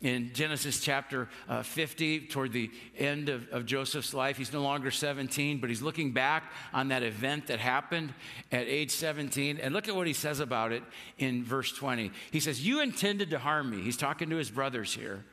in 0.00 0.32
Genesis 0.32 0.80
chapter 0.80 1.28
uh, 1.48 1.62
50, 1.62 2.28
toward 2.28 2.52
the 2.52 2.70
end 2.96 3.28
of, 3.28 3.48
of, 3.48 3.66
Joseph's 3.66 4.14
life. 4.14 4.36
He's 4.36 4.52
no 4.52 4.62
longer 4.62 4.90
17, 4.90 5.58
but 5.58 5.68
he's 5.68 5.82
looking 5.82 6.12
back 6.12 6.52
on 6.72 6.88
that 6.88 7.02
event 7.02 7.48
that 7.48 7.58
happened 7.58 8.14
at 8.52 8.66
age 8.68 8.92
17. 8.92 9.58
And 9.58 9.74
look 9.74 9.88
at 9.88 9.96
what 9.96 10.06
he 10.06 10.12
says 10.12 10.38
about 10.38 10.72
it 10.72 10.84
in 11.18 11.44
verse 11.44 11.72
20. 11.72 12.12
He 12.30 12.38
says, 12.38 12.64
You 12.64 12.80
intended 12.80 13.30
to 13.30 13.38
harm 13.38 13.70
me. 13.70 13.82
He's 13.82 13.96
talking 13.96 14.30
to 14.30 14.36
his 14.36 14.50
brothers 14.50 14.94
here. 14.94 15.24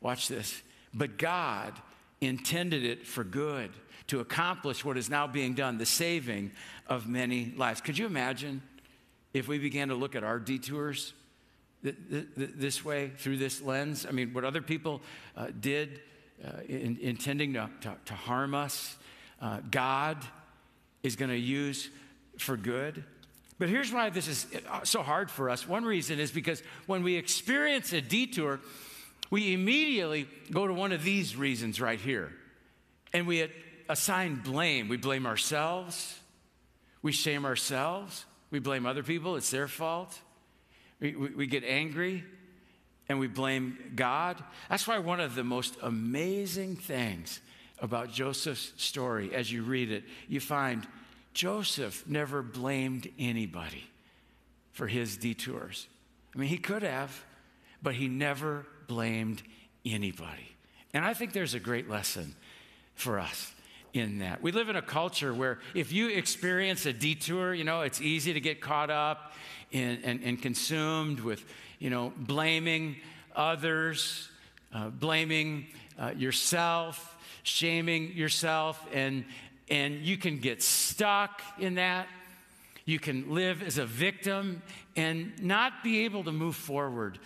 Watch 0.00 0.28
this. 0.28 0.62
But 0.92 1.18
God 1.18 1.74
intended 2.20 2.84
it 2.84 3.06
for 3.06 3.24
good 3.24 3.70
to 4.06 4.20
accomplish 4.20 4.84
what 4.84 4.96
is 4.96 5.10
now 5.10 5.26
being 5.26 5.54
done, 5.54 5.78
the 5.78 5.86
saving 5.86 6.52
of 6.86 7.08
many 7.08 7.52
lives. 7.56 7.80
Could 7.80 7.98
you 7.98 8.06
imagine 8.06 8.62
if 9.32 9.48
we 9.48 9.58
began 9.58 9.88
to 9.88 9.94
look 9.94 10.14
at 10.14 10.22
our 10.22 10.38
detours? 10.38 11.14
This 11.84 12.84
way 12.84 13.10
through 13.18 13.36
this 13.36 13.60
lens? 13.60 14.06
I 14.08 14.12
mean, 14.12 14.32
what 14.32 14.44
other 14.44 14.62
people 14.62 15.02
uh, 15.36 15.48
did 15.60 16.00
uh, 16.44 16.60
in, 16.68 16.98
intending 17.00 17.54
to, 17.54 17.70
to, 17.82 17.94
to, 18.06 18.14
harm 18.14 18.54
us, 18.54 18.96
uh, 19.40 19.60
God 19.70 20.18
is 21.02 21.16
going 21.16 21.30
to 21.30 21.38
use 21.38 21.90
for 22.38 22.56
good. 22.56 23.04
But 23.58 23.68
here's 23.68 23.92
why 23.92 24.10
this 24.10 24.26
is 24.26 24.46
uh, 24.68 24.84
so 24.84 25.02
hard 25.02 25.30
for 25.30 25.48
us. 25.48 25.68
One 25.68 25.84
reason 25.84 26.18
is 26.18 26.32
because 26.32 26.62
when 26.86 27.02
we 27.02 27.16
experience 27.16 27.92
a 27.92 28.00
detour, 28.00 28.60
we 29.30 29.54
immediately 29.54 30.28
go 30.50 30.66
to 30.66 30.74
one 30.74 30.92
of 30.92 31.04
these 31.04 31.36
reasons 31.36 31.80
right 31.80 32.00
here. 32.00 32.32
And 33.12 33.26
we 33.26 33.48
assign 33.88 34.36
blame. 34.36 34.88
We 34.88 34.96
blame 34.96 35.26
ourselves. 35.26 36.18
We 37.02 37.12
shame 37.12 37.44
ourselves. 37.44 38.24
We 38.50 38.58
blame 38.58 38.86
other 38.86 39.02
people. 39.02 39.36
It's 39.36 39.50
their 39.50 39.68
fault. 39.68 40.18
We, 41.04 41.14
we, 41.14 41.28
we 41.34 41.46
get 41.46 41.64
angry 41.64 42.24
and 43.10 43.18
we 43.18 43.26
blame 43.26 43.92
God. 43.94 44.42
That's 44.70 44.88
why 44.88 45.00
one 45.00 45.20
of 45.20 45.34
the 45.34 45.44
most 45.44 45.76
amazing 45.82 46.76
things 46.76 47.42
about 47.78 48.10
Joseph's 48.10 48.72
story, 48.82 49.34
as 49.34 49.52
you 49.52 49.64
read 49.64 49.92
it, 49.92 50.04
you 50.28 50.40
find 50.40 50.86
Joseph 51.34 52.04
never 52.06 52.42
blamed 52.42 53.06
anybody 53.18 53.84
for 54.72 54.86
his 54.86 55.18
detours. 55.18 55.88
I 56.34 56.38
mean, 56.38 56.48
he 56.48 56.56
could 56.56 56.82
have, 56.82 57.22
but 57.82 57.94
he 57.94 58.08
never 58.08 58.64
blamed 58.88 59.42
anybody. 59.84 60.56
And 60.94 61.04
I 61.04 61.12
think 61.12 61.34
there's 61.34 61.52
a 61.52 61.60
great 61.60 61.90
lesson 61.90 62.34
for 62.94 63.18
us 63.18 63.53
in 63.94 64.18
that. 64.18 64.42
We 64.42 64.50
live 64.52 64.68
in 64.68 64.76
a 64.76 64.82
culture 64.82 65.32
where 65.32 65.60
if 65.72 65.92
you 65.92 66.08
experience 66.08 66.84
a 66.84 66.92
detour, 66.92 67.54
you 67.54 67.62
know, 67.62 67.82
it's 67.82 68.00
easy 68.00 68.32
to 68.32 68.40
get 68.40 68.60
caught 68.60 68.90
up 68.90 69.32
and, 69.72 70.00
and, 70.04 70.20
and 70.24 70.42
consumed 70.42 71.20
with, 71.20 71.44
you 71.78 71.90
know, 71.90 72.12
blaming 72.16 72.96
others, 73.36 74.28
uh, 74.74 74.88
blaming 74.88 75.66
uh, 75.98 76.12
yourself, 76.16 77.16
shaming 77.44 78.12
yourself, 78.12 78.84
and, 78.92 79.24
and 79.70 80.00
you 80.00 80.16
can 80.16 80.38
get 80.38 80.60
stuck 80.60 81.40
in 81.58 81.76
that. 81.76 82.08
You 82.84 82.98
can 82.98 83.32
live 83.32 83.62
as 83.62 83.78
a 83.78 83.86
victim 83.86 84.60
and 84.96 85.32
not 85.40 85.84
be 85.84 86.04
able 86.04 86.24
to 86.24 86.32
move 86.32 86.56
forward 86.56 87.18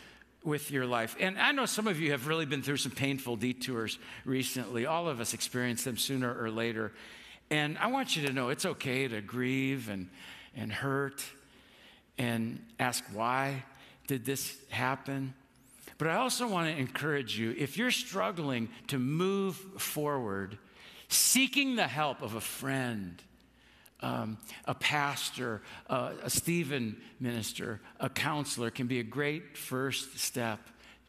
with 0.45 0.71
your 0.71 0.87
life. 0.87 1.17
And 1.19 1.39
I 1.39 1.53
know 1.53 1.67
some 1.67 1.87
of 1.87 2.01
you 2.01 2.13
have 2.13 2.27
really 2.27 2.47
been 2.47 2.63
through 2.63 2.77
some 2.79 2.93
painful 2.93 3.37
detours 3.37 3.99
recently. 4.25 4.87
All 4.87 5.09
of 5.09 5.21
us 5.21 5.35
experience 5.35 5.85
them 5.85 5.97
sooner 5.97 6.35
or 6.41 6.51
later. 6.51 6.93
And 7.51 7.79
I 7.79 7.89
want 7.89 8.17
you 8.17 8.27
to 8.27 8.33
know 8.33 8.51
it's 8.51 8.67
okay 8.67 9.09
to 9.09 9.21
grieve 9.21 9.89
and, 9.89 10.09
and 10.57 10.73
hurt 10.73 11.25
and 12.19 12.65
ask 12.79 13.05
why 13.13 13.65
did 14.07 14.25
this 14.25 14.57
happen? 14.71 15.35
But 15.99 16.09
I 16.09 16.17
also 16.17 16.47
want 16.47 16.69
to 16.69 16.77
encourage 16.77 17.39
you 17.39 17.55
if 17.59 17.77
you're 17.77 17.91
struggling 17.91 18.69
to 18.89 18.99
move 18.99 19.57
forward, 19.57 20.59
seeking 21.09 21.77
the 21.77 21.87
help 21.87 22.23
of 22.23 22.35
a 22.35 22.41
friend, 22.41 23.21
um, 24.01 24.39
a 24.65 24.75
pastor, 24.75 25.63
uh, 25.89 26.13
a 26.23 26.31
Stephen 26.31 26.97
minister, 27.21 27.81
a 27.99 28.09
counselor 28.09 28.71
can 28.71 28.87
be 28.87 29.01
a 29.01 29.05
great 29.05 29.57
first 29.57 30.19
step 30.19 30.61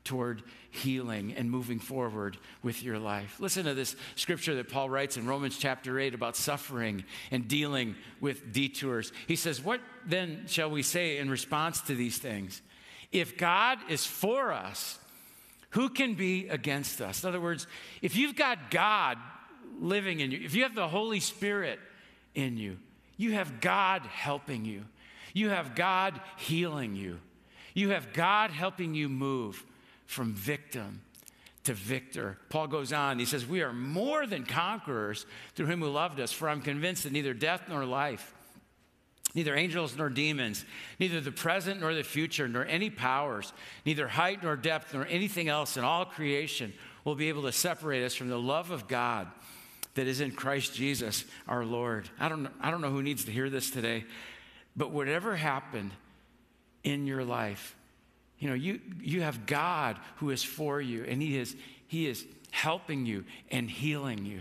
toward 0.04 0.42
healing 0.72 1.34
and 1.34 1.52
moving 1.52 1.80
forward 1.80 2.38
with 2.64 2.82
your 2.84 2.98
life. 2.98 3.40
Listen 3.40 3.66
to 3.66 3.74
this 3.74 3.96
scripture 4.16 4.56
that 4.56 4.70
Paul 4.70 4.90
writes 4.90 5.18
in 5.18 5.28
Romans 5.28 5.58
chapter 5.58 6.00
8 6.00 6.14
about 6.14 6.36
suffering 6.36 7.04
and 7.32 7.48
dealing 7.48 7.96
with 8.20 8.52
detours. 8.52 9.12
He 9.28 9.36
says, 9.36 9.64
What 9.64 9.82
then 10.06 10.46
shall 10.48 10.70
we 10.70 10.84
say 10.84 11.18
in 11.18 11.30
response 11.30 11.82
to 11.82 11.96
these 11.96 12.18
things? 12.18 12.62
If 13.12 13.38
God 13.38 13.80
is 13.90 14.06
for 14.06 14.52
us, 14.52 15.00
who 15.72 15.90
can 15.90 16.16
be 16.16 16.48
against 16.48 17.02
us? 17.02 17.24
In 17.24 17.30
other 17.30 17.42
words, 17.42 17.68
if 18.02 18.16
you've 18.16 18.36
got 18.36 18.72
God 18.72 19.18
living 19.80 20.20
in 20.20 20.32
you, 20.32 20.40
if 20.44 20.56
you 20.56 20.64
have 20.64 20.76
the 20.76 20.88
Holy 20.88 21.20
Spirit 21.20 21.80
in 22.36 22.58
you. 22.58 22.78
You 23.18 23.34
have 23.34 23.62
God 23.62 24.04
helping 24.04 24.66
you. 24.66 24.86
You 25.34 25.50
have 25.50 25.76
God 25.76 26.20
healing 26.38 26.96
you. 26.96 27.20
You 27.74 27.90
have 27.90 28.14
God 28.14 28.52
helping 28.52 28.94
you 28.94 29.10
move 29.10 29.64
from 30.06 30.34
victim 30.34 31.02
to 31.66 31.74
victor. 31.74 32.38
Paul 32.50 32.68
goes 32.68 32.92
on, 32.94 33.20
he 33.20 33.26
says, 33.26 33.46
We 33.46 33.62
are 33.62 33.74
more 33.74 34.26
than 34.26 34.46
conquerors 34.46 35.26
through 35.56 35.68
him 35.68 35.82
who 35.82 35.90
loved 35.90 36.20
us, 36.20 36.32
for 36.32 36.50
I'm 36.50 36.62
convinced 36.62 37.04
that 37.04 37.14
neither 37.14 37.34
death 37.34 37.64
nor 37.70 37.86
life, 37.86 38.34
neither 39.36 39.56
angels 39.56 39.96
nor 39.96 40.10
demons, 40.10 40.66
neither 41.00 41.22
the 41.22 41.32
present 41.32 41.80
nor 41.82 41.94
the 41.94 42.04
future, 42.04 42.48
nor 42.48 42.66
any 42.66 42.90
powers, 42.90 43.54
neither 43.86 44.08
height 44.08 44.42
nor 44.42 44.56
depth, 44.56 44.94
nor 44.94 45.06
anything 45.06 45.48
else 45.48 45.78
in 45.78 45.84
all 45.84 46.06
creation 46.06 46.74
will 47.04 47.16
be 47.16 47.30
able 47.30 47.44
to 47.44 47.52
separate 47.52 48.04
us 48.04 48.16
from 48.16 48.30
the 48.30 48.40
love 48.40 48.72
of 48.72 48.88
God 48.88 49.28
that 50.00 50.08
is 50.08 50.22
in 50.22 50.32
Christ 50.32 50.74
Jesus 50.74 51.26
our 51.46 51.66
Lord. 51.66 52.10
I 52.22 52.30
don't, 52.30 52.48
I 52.62 52.72
don't 52.72 52.80
know 52.80 52.90
who 52.90 53.04
needs 53.04 53.26
to 53.26 53.32
hear 53.32 53.50
this 53.50 53.70
today, 53.70 54.06
but 54.74 54.92
whatever 54.92 55.36
happened 55.36 55.92
in 56.86 57.06
your 57.06 57.26
life, 57.26 57.76
you 58.38 58.48
know, 58.48 58.56
you, 58.56 58.80
you 59.02 59.24
have 59.24 59.46
God 59.46 59.98
who 60.16 60.30
is 60.30 60.42
for 60.42 60.80
you, 60.80 61.04
and 61.04 61.22
He 61.22 61.38
is, 61.38 61.54
he 61.86 62.08
is 62.08 62.26
helping 62.52 63.06
you 63.06 63.26
and 63.52 63.70
healing 63.70 64.26
you 64.26 64.40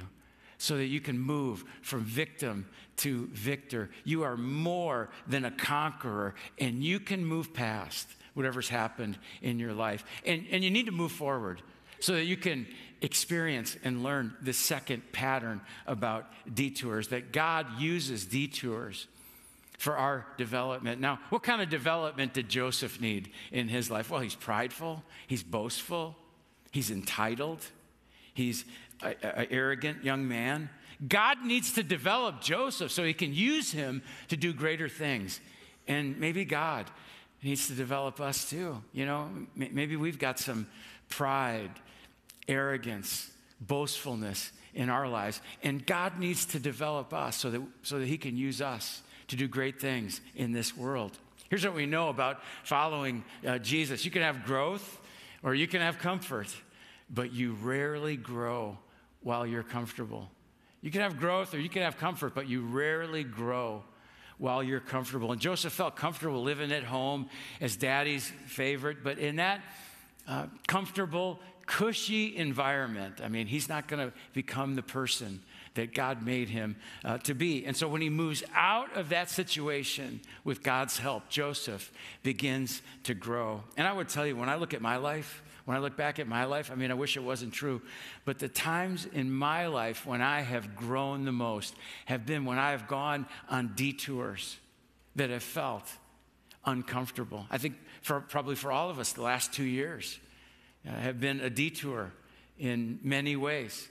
so 0.58 0.76
that 0.76 0.86
you 0.86 1.00
can 1.00 1.18
move 1.18 1.64
from 1.82 2.04
victim 2.04 2.68
to 2.98 3.26
victor. 3.32 3.90
You 4.04 4.22
are 4.22 4.36
more 4.36 5.10
than 5.26 5.44
a 5.44 5.50
conqueror, 5.50 6.36
and 6.60 6.84
you 6.84 7.00
can 7.00 7.24
move 7.24 7.52
past 7.52 8.06
whatever's 8.34 8.68
happened 8.68 9.18
in 9.42 9.58
your 9.58 9.72
life. 9.72 10.04
And, 10.24 10.46
and 10.52 10.62
you 10.62 10.70
need 10.70 10.86
to 10.86 10.92
move 10.92 11.10
forward 11.10 11.62
so 12.00 12.14
that 12.14 12.24
you 12.24 12.36
can 12.36 12.66
experience 13.00 13.76
and 13.84 14.02
learn 14.02 14.34
the 14.42 14.52
second 14.52 15.02
pattern 15.12 15.60
about 15.86 16.26
detours 16.52 17.08
that 17.08 17.32
God 17.32 17.66
uses 17.78 18.26
detours 18.26 19.06
for 19.78 19.96
our 19.96 20.26
development. 20.36 21.00
Now, 21.00 21.20
what 21.30 21.44
kind 21.44 21.62
of 21.62 21.68
development 21.68 22.34
did 22.34 22.48
Joseph 22.48 23.00
need 23.00 23.30
in 23.52 23.68
his 23.68 23.90
life? 23.90 24.10
Well, 24.10 24.20
he's 24.20 24.34
prideful, 24.34 25.04
he's 25.28 25.44
boastful, 25.44 26.16
he's 26.72 26.90
entitled, 26.90 27.64
he's 28.34 28.64
an 29.02 29.46
arrogant 29.50 30.04
young 30.04 30.26
man. 30.26 30.68
God 31.06 31.44
needs 31.44 31.72
to 31.74 31.84
develop 31.84 32.40
Joseph 32.40 32.90
so 32.90 33.04
he 33.04 33.14
can 33.14 33.32
use 33.32 33.70
him 33.70 34.02
to 34.28 34.36
do 34.36 34.52
greater 34.52 34.88
things. 34.88 35.38
And 35.86 36.18
maybe 36.18 36.44
God 36.44 36.90
needs 37.40 37.68
to 37.68 37.74
develop 37.74 38.20
us 38.20 38.50
too. 38.50 38.82
You 38.92 39.06
know, 39.06 39.30
maybe 39.54 39.94
we've 39.94 40.18
got 40.18 40.40
some 40.40 40.66
pride 41.08 41.70
arrogance, 42.48 43.30
boastfulness 43.60 44.52
in 44.74 44.88
our 44.88 45.08
lives. 45.08 45.40
And 45.62 45.84
God 45.84 46.18
needs 46.18 46.46
to 46.46 46.58
develop 46.58 47.12
us 47.12 47.36
so 47.36 47.50
that, 47.50 47.62
so 47.82 47.98
that 47.98 48.06
He 48.06 48.18
can 48.18 48.36
use 48.36 48.60
us 48.60 49.02
to 49.28 49.36
do 49.36 49.46
great 49.46 49.80
things 49.80 50.20
in 50.34 50.52
this 50.52 50.76
world. 50.76 51.18
Here's 51.50 51.64
what 51.64 51.74
we 51.74 51.86
know 51.86 52.08
about 52.08 52.40
following 52.64 53.24
uh, 53.46 53.58
Jesus 53.58 54.04
you 54.04 54.10
can 54.10 54.22
have 54.22 54.44
growth 54.44 55.00
or 55.42 55.54
you 55.54 55.66
can 55.66 55.80
have 55.80 55.98
comfort, 55.98 56.54
but 57.10 57.32
you 57.32 57.52
rarely 57.62 58.16
grow 58.16 58.78
while 59.22 59.46
you're 59.46 59.62
comfortable. 59.62 60.30
You 60.80 60.90
can 60.90 61.00
have 61.00 61.18
growth 61.18 61.54
or 61.54 61.60
you 61.60 61.68
can 61.68 61.82
have 61.82 61.98
comfort, 61.98 62.34
but 62.34 62.48
you 62.48 62.62
rarely 62.62 63.24
grow 63.24 63.82
while 64.38 64.62
you're 64.62 64.80
comfortable. 64.80 65.32
And 65.32 65.40
Joseph 65.40 65.72
felt 65.72 65.96
comfortable 65.96 66.42
living 66.42 66.70
at 66.70 66.84
home 66.84 67.28
as 67.60 67.76
daddy's 67.76 68.30
favorite, 68.46 68.98
but 69.02 69.18
in 69.18 69.36
that 69.36 69.60
uh, 70.28 70.46
comfortable, 70.66 71.40
cushy 71.68 72.34
environment, 72.34 73.20
I 73.22 73.28
mean, 73.28 73.46
he's 73.46 73.68
not 73.68 73.88
going 73.88 74.08
to 74.08 74.12
become 74.32 74.74
the 74.74 74.82
person 74.82 75.40
that 75.74 75.94
God 75.94 76.24
made 76.24 76.48
him 76.48 76.76
uh, 77.04 77.18
to 77.18 77.34
be. 77.34 77.66
And 77.66 77.76
so 77.76 77.86
when 77.86 78.00
he 78.00 78.08
moves 78.08 78.42
out 78.54 78.96
of 78.96 79.10
that 79.10 79.28
situation 79.28 80.20
with 80.44 80.62
God's 80.62 80.98
help, 80.98 81.28
Joseph 81.28 81.92
begins 82.22 82.80
to 83.04 83.12
grow. 83.12 83.62
And 83.76 83.86
I 83.86 83.92
would 83.92 84.08
tell 84.08 84.26
you, 84.26 84.34
when 84.34 84.48
I 84.48 84.56
look 84.56 84.72
at 84.72 84.80
my 84.80 84.96
life, 84.96 85.42
when 85.66 85.76
I 85.76 85.80
look 85.80 85.94
back 85.94 86.18
at 86.18 86.26
my 86.26 86.46
life, 86.46 86.70
I 86.72 86.74
mean, 86.74 86.90
I 86.90 86.94
wish 86.94 87.18
it 87.18 87.22
wasn't 87.22 87.52
true, 87.52 87.82
but 88.24 88.38
the 88.38 88.48
times 88.48 89.06
in 89.12 89.30
my 89.30 89.66
life 89.66 90.06
when 90.06 90.22
I 90.22 90.40
have 90.40 90.74
grown 90.74 91.26
the 91.26 91.32
most 91.32 91.74
have 92.06 92.24
been 92.24 92.46
when 92.46 92.58
I 92.58 92.70
have 92.70 92.88
gone 92.88 93.26
on 93.50 93.74
detours 93.76 94.56
that 95.16 95.28
have 95.28 95.42
felt 95.42 95.84
uncomfortable. 96.64 97.46
I 97.50 97.58
think 97.58 97.74
for, 98.00 98.20
probably 98.20 98.54
for 98.54 98.72
all 98.72 98.88
of 98.88 98.98
us, 98.98 99.12
the 99.12 99.22
last 99.22 99.52
two 99.52 99.64
years 99.64 100.18
have 100.84 101.20
been 101.20 101.40
a 101.40 101.50
detour 101.50 102.12
in 102.58 102.98
many 103.02 103.36
ways. 103.36 103.88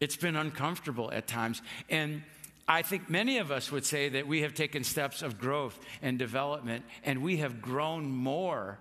It's 0.00 0.16
been 0.16 0.36
uncomfortable 0.36 1.10
at 1.12 1.26
times. 1.26 1.62
And 1.88 2.22
I 2.66 2.82
think 2.82 3.10
many 3.10 3.38
of 3.38 3.50
us 3.50 3.70
would 3.70 3.84
say 3.84 4.08
that 4.10 4.26
we 4.26 4.42
have 4.42 4.54
taken 4.54 4.84
steps 4.84 5.22
of 5.22 5.38
growth 5.38 5.78
and 6.02 6.18
development, 6.18 6.84
and 7.04 7.22
we 7.22 7.38
have 7.38 7.60
grown 7.60 8.10
more 8.10 8.78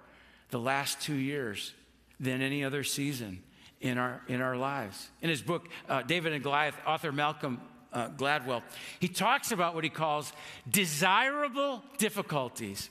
the 0.50 0.60
last 0.60 1.02
two 1.02 1.16
years 1.16 1.74
than 2.20 2.42
any 2.42 2.64
other 2.64 2.84
season 2.84 3.42
in 3.82 3.98
our, 3.98 4.22
in 4.28 4.42
our 4.42 4.56
lives. 4.56 5.10
In 5.22 5.30
his 5.30 5.42
book, 5.42 5.68
uh, 5.90 6.04
David 6.04 6.34
and 6.34 6.42
Goliath, 6.42 6.76
author 6.86 7.12
Malcolm 7.12 7.60
uh, 7.92 8.10
Gladwell, 8.10 8.64
he 9.00 9.08
talks 9.08 9.52
about 9.52 9.76
what 9.76 9.84
he 9.84 9.90
calls 9.90 10.32
desirable 10.70 11.84
difficulties. 11.98 12.90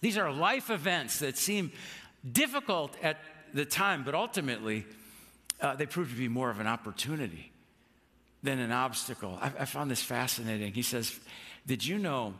These 0.00 0.16
are 0.16 0.32
life 0.32 0.70
events 0.70 1.18
that 1.18 1.36
seem 1.36 1.72
difficult 2.30 2.96
at 3.02 3.18
the 3.52 3.64
time, 3.64 4.04
but 4.04 4.14
ultimately, 4.14 4.86
uh, 5.60 5.76
they 5.76 5.86
proved 5.86 6.10
to 6.10 6.16
be 6.16 6.28
more 6.28 6.50
of 6.50 6.60
an 6.60 6.66
opportunity 6.66 7.52
than 8.42 8.58
an 8.58 8.72
obstacle. 8.72 9.38
I, 9.40 9.52
I 9.60 9.64
found 9.64 9.90
this 9.90 10.02
fascinating. 10.02 10.72
He 10.72 10.82
says, 10.82 11.18
Did 11.66 11.86
you 11.86 11.98
know 11.98 12.34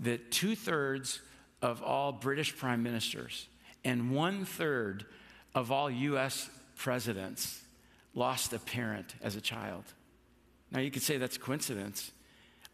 that 0.00 0.30
two 0.30 0.54
thirds 0.54 1.20
of 1.62 1.82
all 1.82 2.12
British 2.12 2.56
prime 2.56 2.82
ministers 2.82 3.46
and 3.84 4.10
one 4.10 4.44
third 4.44 5.06
of 5.54 5.72
all 5.72 5.90
US 5.90 6.50
presidents 6.76 7.62
lost 8.14 8.52
a 8.52 8.58
parent 8.58 9.14
as 9.22 9.36
a 9.36 9.40
child? 9.40 9.84
Now, 10.70 10.80
you 10.80 10.90
could 10.90 11.02
say 11.02 11.16
that's 11.16 11.38
coincidence. 11.38 12.10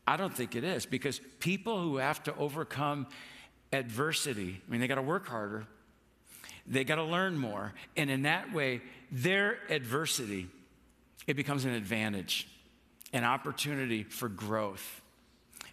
I 0.06 0.16
don't 0.16 0.34
think 0.34 0.56
it 0.56 0.64
is 0.64 0.86
because 0.86 1.20
people 1.38 1.80
who 1.80 1.98
have 1.98 2.22
to 2.24 2.34
overcome 2.36 3.06
adversity, 3.72 4.60
I 4.66 4.70
mean, 4.70 4.80
they 4.80 4.88
got 4.88 4.96
to 4.96 5.02
work 5.02 5.28
harder, 5.28 5.66
they 6.66 6.84
got 6.84 6.96
to 6.96 7.04
learn 7.04 7.36
more. 7.36 7.72
And 7.96 8.10
in 8.10 8.22
that 8.22 8.52
way, 8.52 8.80
their 9.10 9.58
adversity, 9.68 10.48
it 11.26 11.34
becomes 11.34 11.64
an 11.64 11.72
advantage, 11.72 12.48
an 13.12 13.24
opportunity 13.24 14.04
for 14.04 14.28
growth 14.28 15.02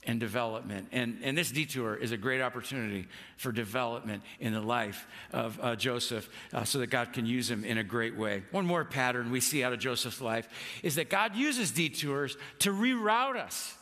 and 0.04 0.20
development. 0.20 0.88
And, 0.92 1.20
and 1.24 1.38
this 1.38 1.52
detour 1.52 1.96
is 1.96 2.12
a 2.12 2.18
great 2.18 2.42
opportunity 2.42 3.08
for 3.38 3.52
development 3.52 4.24
in 4.40 4.54
the 4.54 4.62
life 4.62 5.06
of 5.32 5.60
uh, 5.62 5.76
Joseph 5.76 6.30
uh, 6.54 6.64
so 6.64 6.80
that 6.80 6.88
God 6.88 7.14
can 7.14 7.26
use 7.26 7.50
him 7.50 7.64
in 7.64 7.78
a 7.78 7.84
great 7.84 8.18
way. 8.18 8.44
One 8.52 8.66
more 8.66 8.86
pattern 8.86 9.32
we 9.32 9.40
see 9.42 9.64
out 9.64 9.74
of 9.74 9.80
Joseph's 9.80 10.22
life 10.22 10.48
is 10.84 10.96
that 10.96 11.10
God 11.10 11.36
uses 11.36 11.72
detours 11.72 12.38
to 12.60 12.72
reroute 12.72 13.36
us 13.36 13.76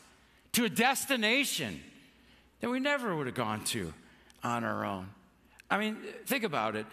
to 0.54 0.66
a 0.66 0.70
destination 0.70 1.80
that 2.62 2.70
we 2.70 2.80
never 2.80 3.16
would 3.16 3.28
have 3.28 3.36
gone 3.36 3.64
to 3.66 3.94
on 4.44 4.64
our 4.64 4.86
own. 4.86 5.10
I 5.70 5.78
mean, 5.78 5.98
think 6.26 6.44
about 6.44 6.76
it. 6.76 6.86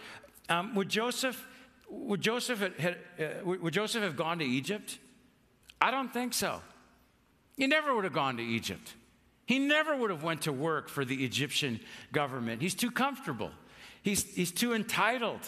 Um, 0.49 0.75
would 0.75 0.89
Joseph, 0.89 1.45
would 1.89 2.21
Joseph, 2.21 2.59
had, 2.77 2.97
uh, 3.19 3.25
would 3.43 3.73
Joseph 3.73 4.03
have 4.03 4.15
gone 4.15 4.39
to 4.39 4.45
Egypt? 4.45 4.99
I 5.81 5.91
don't 5.91 6.11
think 6.13 6.33
so. 6.33 6.61
He 7.57 7.67
never 7.67 7.95
would 7.95 8.03
have 8.03 8.13
gone 8.13 8.37
to 8.37 8.43
Egypt. 8.43 8.93
He 9.45 9.59
never 9.59 9.95
would 9.95 10.09
have 10.09 10.23
went 10.23 10.41
to 10.43 10.51
work 10.51 10.89
for 10.89 11.05
the 11.05 11.23
Egyptian 11.23 11.79
government. 12.11 12.61
He's 12.61 12.75
too 12.75 12.91
comfortable. 12.91 13.51
He's, 14.01 14.23
he's 14.35 14.51
too 14.51 14.73
entitled. 14.73 15.41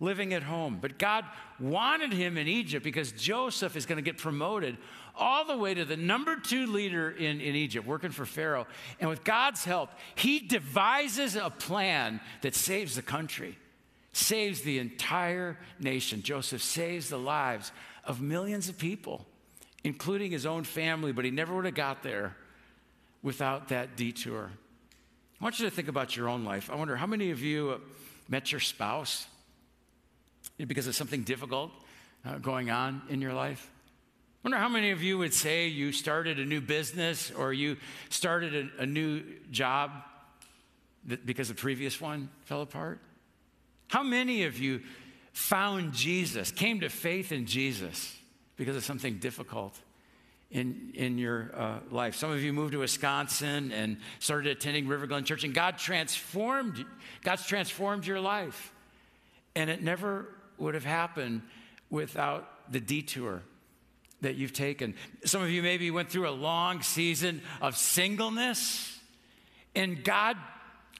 Living 0.00 0.32
at 0.32 0.42
home. 0.42 0.78
But 0.80 0.98
God 0.98 1.24
wanted 1.60 2.12
him 2.12 2.36
in 2.38 2.48
Egypt 2.48 2.82
because 2.82 3.12
Joseph 3.12 3.76
is 3.76 3.86
going 3.86 3.96
to 3.96 4.02
get 4.02 4.18
promoted 4.18 4.78
all 5.14 5.44
the 5.44 5.56
way 5.56 5.74
to 5.74 5.84
the 5.84 5.96
number 5.96 6.36
two 6.36 6.66
leader 6.66 7.10
in, 7.10 7.40
in 7.40 7.54
Egypt, 7.54 7.86
working 7.86 8.10
for 8.10 8.24
Pharaoh. 8.24 8.66
And 8.98 9.10
with 9.10 9.22
God's 9.22 9.64
help, 9.64 9.90
he 10.14 10.40
devises 10.40 11.36
a 11.36 11.50
plan 11.50 12.20
that 12.40 12.54
saves 12.54 12.96
the 12.96 13.02
country, 13.02 13.58
saves 14.12 14.62
the 14.62 14.78
entire 14.78 15.58
nation. 15.78 16.22
Joseph 16.22 16.62
saves 16.62 17.10
the 17.10 17.18
lives 17.18 17.70
of 18.04 18.20
millions 18.20 18.68
of 18.70 18.78
people, 18.78 19.26
including 19.84 20.30
his 20.30 20.46
own 20.46 20.64
family, 20.64 21.12
but 21.12 21.24
he 21.24 21.30
never 21.30 21.54
would 21.54 21.66
have 21.66 21.74
got 21.74 22.02
there 22.02 22.34
without 23.22 23.68
that 23.68 23.96
detour. 23.96 24.50
I 25.38 25.44
want 25.44 25.58
you 25.58 25.66
to 25.66 25.74
think 25.74 25.88
about 25.88 26.16
your 26.16 26.28
own 26.28 26.44
life. 26.44 26.70
I 26.70 26.76
wonder 26.76 26.96
how 26.96 27.06
many 27.06 27.30
of 27.30 27.42
you 27.42 27.80
met 28.28 28.52
your 28.52 28.60
spouse 28.60 29.26
because 30.66 30.86
of 30.86 30.94
something 30.94 31.22
difficult 31.22 31.70
uh, 32.24 32.38
going 32.38 32.70
on 32.70 33.02
in 33.08 33.20
your 33.20 33.32
life? 33.32 33.70
I 34.42 34.48
wonder 34.48 34.58
how 34.58 34.68
many 34.68 34.90
of 34.90 35.02
you 35.02 35.18
would 35.18 35.34
say 35.34 35.68
you 35.68 35.92
started 35.92 36.38
a 36.38 36.44
new 36.44 36.62
business 36.62 37.30
or 37.30 37.52
you 37.52 37.76
started 38.08 38.70
a, 38.78 38.82
a 38.82 38.86
new 38.86 39.22
job 39.50 39.90
because 41.24 41.48
the 41.48 41.54
previous 41.54 42.00
one 42.00 42.30
fell 42.44 42.62
apart? 42.62 43.00
How 43.88 44.02
many 44.02 44.44
of 44.44 44.58
you 44.58 44.80
found 45.32 45.92
Jesus, 45.92 46.50
came 46.50 46.80
to 46.80 46.88
faith 46.88 47.32
in 47.32 47.46
Jesus 47.46 48.16
because 48.56 48.76
of 48.76 48.84
something 48.84 49.18
difficult 49.18 49.76
in, 50.50 50.92
in 50.94 51.18
your 51.18 51.50
uh, 51.54 51.78
life? 51.90 52.14
Some 52.14 52.30
of 52.30 52.42
you 52.42 52.52
moved 52.52 52.72
to 52.72 52.78
Wisconsin 52.78 53.72
and 53.72 53.98
started 54.20 54.50
attending 54.50 54.88
River 54.88 55.06
Glen 55.06 55.24
Church, 55.24 55.44
and 55.44 55.54
God 55.54 55.78
transformed, 55.78 56.84
God's 57.22 57.46
transformed 57.46 58.06
your 58.06 58.20
life. 58.20 58.72
And 59.56 59.68
it 59.68 59.82
never 59.82 60.28
would 60.60 60.74
have 60.74 60.84
happened 60.84 61.42
without 61.90 62.48
the 62.70 62.80
detour 62.80 63.42
that 64.20 64.36
you've 64.36 64.52
taken. 64.52 64.94
Some 65.24 65.42
of 65.42 65.50
you 65.50 65.62
maybe 65.62 65.90
went 65.90 66.10
through 66.10 66.28
a 66.28 66.30
long 66.30 66.82
season 66.82 67.40
of 67.60 67.76
singleness, 67.76 68.98
and 69.74 70.04
God, 70.04 70.36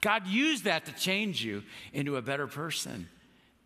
God 0.00 0.26
used 0.26 0.64
that 0.64 0.86
to 0.86 0.92
change 0.92 1.44
you 1.44 1.62
into 1.92 2.16
a 2.16 2.22
better 2.22 2.46
person. 2.46 3.08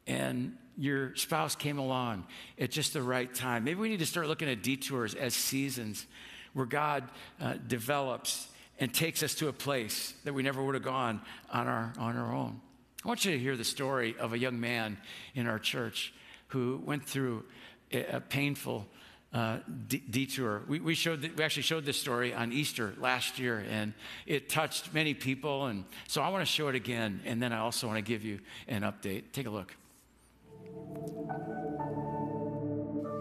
And 0.06 0.56
your 0.76 1.14
spouse 1.16 1.54
came 1.54 1.78
along 1.78 2.24
at 2.58 2.70
just 2.70 2.92
the 2.92 3.02
right 3.02 3.32
time. 3.32 3.64
Maybe 3.64 3.80
we 3.80 3.88
need 3.88 4.00
to 4.00 4.06
start 4.06 4.26
looking 4.26 4.48
at 4.48 4.62
detours 4.62 5.14
as 5.14 5.34
seasons 5.34 6.06
where 6.52 6.66
God 6.66 7.04
uh, 7.40 7.54
develops 7.66 8.48
and 8.80 8.92
takes 8.92 9.22
us 9.22 9.34
to 9.36 9.48
a 9.48 9.52
place 9.52 10.14
that 10.24 10.34
we 10.34 10.42
never 10.42 10.62
would 10.62 10.74
have 10.74 10.82
gone 10.82 11.20
on 11.50 11.68
our, 11.68 11.92
on 11.98 12.16
our 12.16 12.34
own. 12.34 12.60
I 13.04 13.08
want 13.08 13.24
you 13.26 13.32
to 13.32 13.38
hear 13.38 13.54
the 13.54 13.64
story 13.64 14.16
of 14.18 14.32
a 14.32 14.38
young 14.38 14.58
man 14.58 14.96
in 15.34 15.46
our 15.46 15.58
church 15.58 16.14
who 16.48 16.80
went 16.86 17.04
through 17.04 17.44
a, 17.92 18.20
painful 18.20 18.86
uh, 19.34 19.58
detour. 19.88 20.62
We, 20.66 20.80
we, 20.80 20.94
showed 20.94 21.20
the, 21.20 21.30
we 21.36 21.44
actually 21.44 21.64
showed 21.64 21.84
this 21.84 21.98
story 21.98 22.32
on 22.32 22.50
Easter 22.50 22.94
last 22.98 23.38
year, 23.38 23.62
and 23.70 23.92
it 24.24 24.48
touched 24.48 24.94
many 24.94 25.12
people. 25.12 25.66
And 25.66 25.84
so 26.08 26.22
I 26.22 26.30
want 26.30 26.46
to 26.46 26.50
show 26.50 26.68
it 26.68 26.74
again, 26.74 27.20
and 27.26 27.42
then 27.42 27.52
I 27.52 27.58
also 27.58 27.86
want 27.86 27.98
to 27.98 28.02
give 28.02 28.24
you 28.24 28.38
an 28.68 28.82
update. 28.82 29.24
Take 29.32 29.46
a 29.46 29.50
look. 29.50 29.74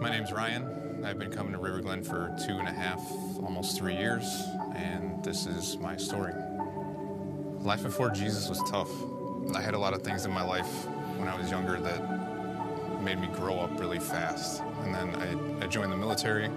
My 0.00 0.08
name's 0.08 0.32
Ryan. 0.32 1.04
I've 1.04 1.18
been 1.18 1.30
coming 1.30 1.52
to 1.52 1.58
River 1.58 1.80
Glen 1.80 2.02
for 2.02 2.34
two 2.46 2.56
and 2.56 2.66
a 2.66 2.72
half, 2.72 3.00
almost 3.42 3.76
three 3.76 3.96
years, 3.96 4.24
and 4.74 5.22
this 5.22 5.44
is 5.44 5.76
my 5.76 5.98
story. 5.98 6.32
Life 7.58 7.82
before 7.82 8.08
Jesus 8.10 8.48
was 8.48 8.62
tough. 8.70 8.88
I 9.54 9.60
had 9.60 9.74
a 9.74 9.78
lot 9.78 9.92
of 9.92 10.02
things 10.02 10.24
in 10.24 10.32
my 10.32 10.42
life 10.42 10.86
when 11.16 11.28
I 11.28 11.36
was 11.36 11.50
younger 11.50 11.78
that 11.80 12.00
made 13.02 13.20
me 13.20 13.28
grow 13.28 13.58
up 13.58 13.78
really 13.78 13.98
fast. 13.98 14.62
And 14.82 14.94
then 14.94 15.14
I, 15.16 15.64
I 15.64 15.66
joined 15.68 15.92
the 15.92 15.96
military, 15.96 16.48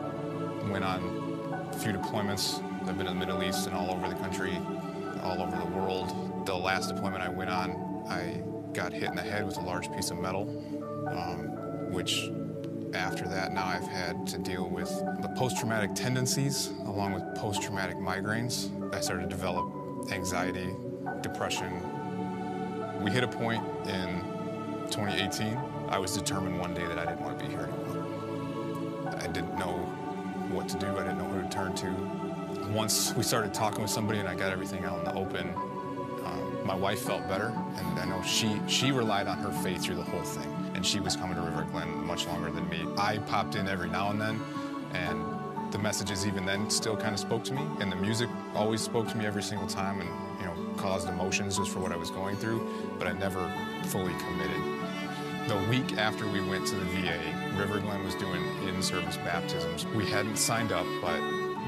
went 0.69 0.83
on 0.83 1.69
a 1.73 1.77
few 1.77 1.91
deployments. 1.91 2.63
I've 2.87 2.97
been 2.97 3.07
in 3.07 3.19
the 3.19 3.25
Middle 3.25 3.43
East 3.43 3.67
and 3.67 3.75
all 3.75 3.91
over 3.91 4.07
the 4.07 4.15
country, 4.15 4.57
all 5.23 5.41
over 5.41 5.57
the 5.57 5.77
world. 5.77 6.45
The 6.45 6.55
last 6.55 6.87
deployment 6.87 7.21
I 7.21 7.29
went 7.29 7.49
on, 7.49 8.03
I 8.07 8.41
got 8.73 8.93
hit 8.93 9.09
in 9.09 9.15
the 9.15 9.21
head 9.21 9.45
with 9.45 9.57
a 9.57 9.61
large 9.61 9.91
piece 9.91 10.11
of 10.11 10.17
metal, 10.17 10.43
um, 11.11 11.91
which 11.91 12.29
after 12.93 13.27
that, 13.27 13.53
now 13.53 13.65
I've 13.65 13.87
had 13.87 14.25
to 14.27 14.37
deal 14.37 14.69
with 14.69 14.89
the 15.21 15.29
post-traumatic 15.35 15.93
tendencies 15.93 16.67
along 16.85 17.13
with 17.13 17.23
post-traumatic 17.35 17.97
migraines. 17.97 18.71
I 18.95 19.01
started 19.01 19.23
to 19.23 19.29
develop 19.29 20.11
anxiety, 20.11 20.73
depression, 21.21 21.81
we 23.01 23.11
hit 23.11 23.23
a 23.23 23.27
point 23.27 23.63
in 23.87 24.21
2018. 24.89 25.57
I 25.89 25.97
was 25.97 26.15
determined 26.15 26.59
one 26.59 26.73
day 26.73 26.85
that 26.85 26.97
I 26.97 27.05
didn't 27.05 27.21
want 27.21 27.39
to 27.39 27.45
be 27.45 27.51
here 27.51 27.61
anymore. 27.61 28.05
I 29.17 29.27
didn't 29.27 29.57
know 29.57 29.73
what 30.51 30.67
to 30.69 30.77
do. 30.77 30.87
I 30.87 31.03
didn't 31.03 31.17
know 31.17 31.25
who 31.25 31.41
to 31.41 31.49
turn 31.49 31.75
to. 31.75 32.71
Once 32.71 33.13
we 33.15 33.23
started 33.23 33.53
talking 33.53 33.81
with 33.81 33.91
somebody 33.91 34.19
and 34.19 34.27
I 34.27 34.35
got 34.35 34.51
everything 34.51 34.83
out 34.83 34.99
in 34.99 35.05
the 35.05 35.13
open, 35.13 35.53
um, 36.25 36.65
my 36.65 36.75
wife 36.75 37.01
felt 37.01 37.27
better, 37.27 37.53
and 37.77 37.99
I 37.99 38.05
know 38.05 38.21
she 38.23 38.59
she 38.67 38.91
relied 38.91 39.27
on 39.27 39.37
her 39.37 39.51
faith 39.63 39.83
through 39.83 39.95
the 39.95 40.03
whole 40.03 40.23
thing. 40.23 40.53
And 40.75 40.85
she 40.85 40.99
was 40.99 41.15
coming 41.15 41.35
to 41.35 41.41
River 41.41 41.65
Glen 41.71 42.05
much 42.05 42.27
longer 42.27 42.51
than 42.51 42.67
me. 42.69 42.85
I 42.97 43.19
popped 43.19 43.55
in 43.55 43.67
every 43.67 43.89
now 43.89 44.11
and 44.11 44.19
then, 44.19 44.41
and 44.93 45.71
the 45.71 45.79
messages 45.79 46.27
even 46.27 46.45
then 46.45 46.69
still 46.69 46.95
kind 46.95 47.13
of 47.13 47.19
spoke 47.19 47.43
to 47.45 47.53
me, 47.53 47.65
and 47.79 47.91
the 47.91 47.95
music 47.95 48.29
always 48.53 48.81
spoke 48.81 49.07
to 49.09 49.17
me 49.17 49.25
every 49.25 49.43
single 49.43 49.67
time. 49.67 50.01
And 50.01 50.09
caused 50.77 51.09
emotions 51.09 51.57
just 51.57 51.71
for 51.71 51.79
what 51.79 51.91
I 51.91 51.95
was 51.95 52.09
going 52.09 52.37
through, 52.37 52.67
but 52.97 53.07
I 53.07 53.13
never 53.13 53.51
fully 53.85 54.13
committed. 54.13 54.61
The 55.47 55.57
week 55.69 55.97
after 55.97 56.27
we 56.27 56.41
went 56.41 56.67
to 56.67 56.75
the 56.75 56.85
VA, 56.85 57.19
River 57.57 57.79
Glen 57.79 58.03
was 58.03 58.15
doing 58.15 58.43
in-service 58.67 59.17
baptisms. 59.17 59.85
We 59.87 60.05
hadn't 60.05 60.37
signed 60.37 60.71
up, 60.71 60.85
but 61.01 61.19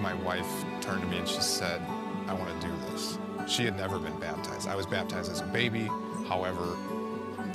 my 0.02 0.13
wife 0.13 0.65
turned 0.82 1.02
to 1.02 1.08
me 1.08 1.17
and 1.19 1.28
she 1.28 1.41
said, 1.41 1.82
I 2.28 2.34
want 2.34 2.50
to 2.60 2.67
do 2.67 2.74
this. 2.91 3.17
She 3.48 3.65
had 3.65 3.78
never 3.78 3.98
been 3.98 4.17
baptized. 4.19 4.67
I 4.67 4.76
was 4.76 4.86
baptized 4.86 5.32
as 5.32 5.41
a 5.41 5.45
baby. 5.45 5.89
However, 6.28 6.76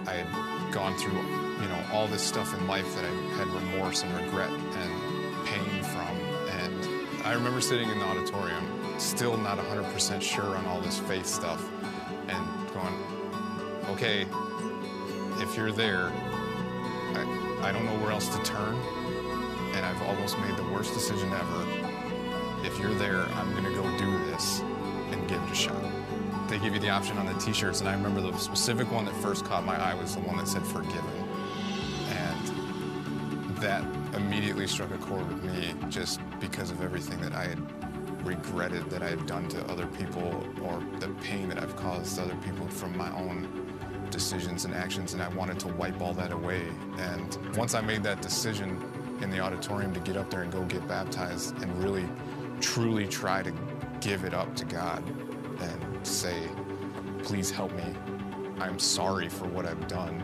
I 0.07 0.15
had 0.15 0.73
gone 0.73 0.97
through, 0.99 1.13
you 1.13 1.69
know, 1.69 1.85
all 1.93 2.07
this 2.09 2.23
stuff 2.23 2.53
in 2.59 2.67
life 2.67 2.95
that 2.97 3.05
I 3.05 3.15
had 3.37 3.47
remorse 3.49 4.03
and 4.03 4.13
regret 4.15 4.51
and 4.51 5.47
pain 5.47 5.83
from. 5.85 6.17
And 6.49 7.25
I 7.25 7.35
remember 7.35 7.61
sitting 7.61 7.89
in 7.89 7.99
the 7.99 8.05
auditorium 8.05 8.84
still 8.99 9.37
not 9.37 9.59
100% 9.59 10.23
sure 10.23 10.57
on 10.57 10.67
all 10.67 10.81
this 10.81 10.99
faith 11.01 11.27
stuff 11.27 11.63
and 12.29 12.73
going, 12.73 12.95
okay, 13.89 14.27
if 15.41 15.57
you're 15.57 15.73
there, 15.73 16.11
I, 17.15 17.61
I 17.63 17.73
don't 17.73 17.85
know 17.85 17.99
where 18.01 18.11
else 18.11 18.29
to 18.29 18.43
turn, 18.43 18.75
and 19.75 19.85
I've 19.85 20.03
almost 20.03 20.39
made 20.39 20.57
the 20.57 20.65
worst 20.73 20.95
decision 20.95 21.33
ever. 21.33 22.67
If 22.67 22.79
you're 22.79 22.95
there, 22.95 23.23
I'm 23.23 23.53
going 23.53 23.65
to 23.65 23.75
go 23.75 23.83
do 23.99 24.25
this 24.27 24.61
and 25.11 25.29
give 25.29 25.43
it 25.43 25.51
a 25.51 25.55
shot. 25.55 25.83
They 26.49 26.59
give 26.59 26.75
you 26.75 26.81
the 26.81 26.91
option 26.91 27.19
on 27.19 27.27
the 27.27 27.35
t-shirts, 27.35 27.81
and 27.81 27.89
I 27.89 27.95
remember 27.95 28.21
the 28.21 28.37
specific 28.39 28.91
one 28.93 29.05
that 29.07 29.15
first 29.17 29.45
caught 29.45 29.65
my 29.65 29.77
eye 29.77 29.95
was 29.95 30.15
the 30.15 30.21
one 30.23 30.37
that 30.37 30.49
said 30.49 30.65
forgiven. 30.67 31.05
And 32.11 33.57
that 33.57 33.85
immediately 34.15 34.67
struck 34.67 34.91
a 34.93 34.99
chord 34.99 35.27
with 35.29 35.43
me 35.43 35.75
just 35.89 36.21
because 36.41 36.71
of 36.71 36.83
everything 36.83 37.21
that 37.21 37.33
I 37.33 37.47
had 37.47 37.84
regretted 38.25 38.89
that 38.91 39.03
I 39.03 39.09
had 39.11 39.27
done 39.27 39.49
to 39.49 39.65
other 39.71 39.87
people 39.87 40.45
or 40.63 40.83
the 40.99 41.09
pain 41.23 41.49
that 41.49 41.59
I've 41.59 41.77
caused 41.77 42.19
other 42.19 42.37
people 42.37 42.67
from 42.69 42.97
my 42.97 43.11
own 43.17 43.49
decisions 44.11 44.65
and 44.65 44.75
actions, 44.75 45.13
and 45.13 45.23
I 45.23 45.29
wanted 45.29 45.59
to 45.61 45.69
wipe 45.69 46.01
all 46.01 46.15
that 46.15 46.33
away. 46.33 46.63
And 46.99 47.57
once 47.57 47.75
I 47.75 47.81
made 47.81 48.03
that 48.05 48.23
decision 48.23 48.83
in 49.21 49.31
the 49.31 49.41
auditorium 49.41 49.93
to 49.95 50.01
get 50.01 50.17
up 50.17 50.31
there 50.31 50.43
and 50.43 50.53
go 50.53 50.63
get 50.65 50.87
baptized 50.87 51.57
and 51.63 51.83
really, 51.83 52.09
truly 52.61 53.07
try 53.07 53.43
to 53.43 53.53
give 54.01 54.25
it 54.25 54.35
up 54.35 54.55
to 54.57 54.65
God 54.65 55.03
and 55.61 56.07
say, 56.07 56.49
please 57.23 57.51
help 57.51 57.73
me. 57.73 57.95
I'm 58.61 58.79
sorry 58.79 59.29
for 59.29 59.47
what 59.47 59.67
I've 59.67 59.89
done. 59.89 60.23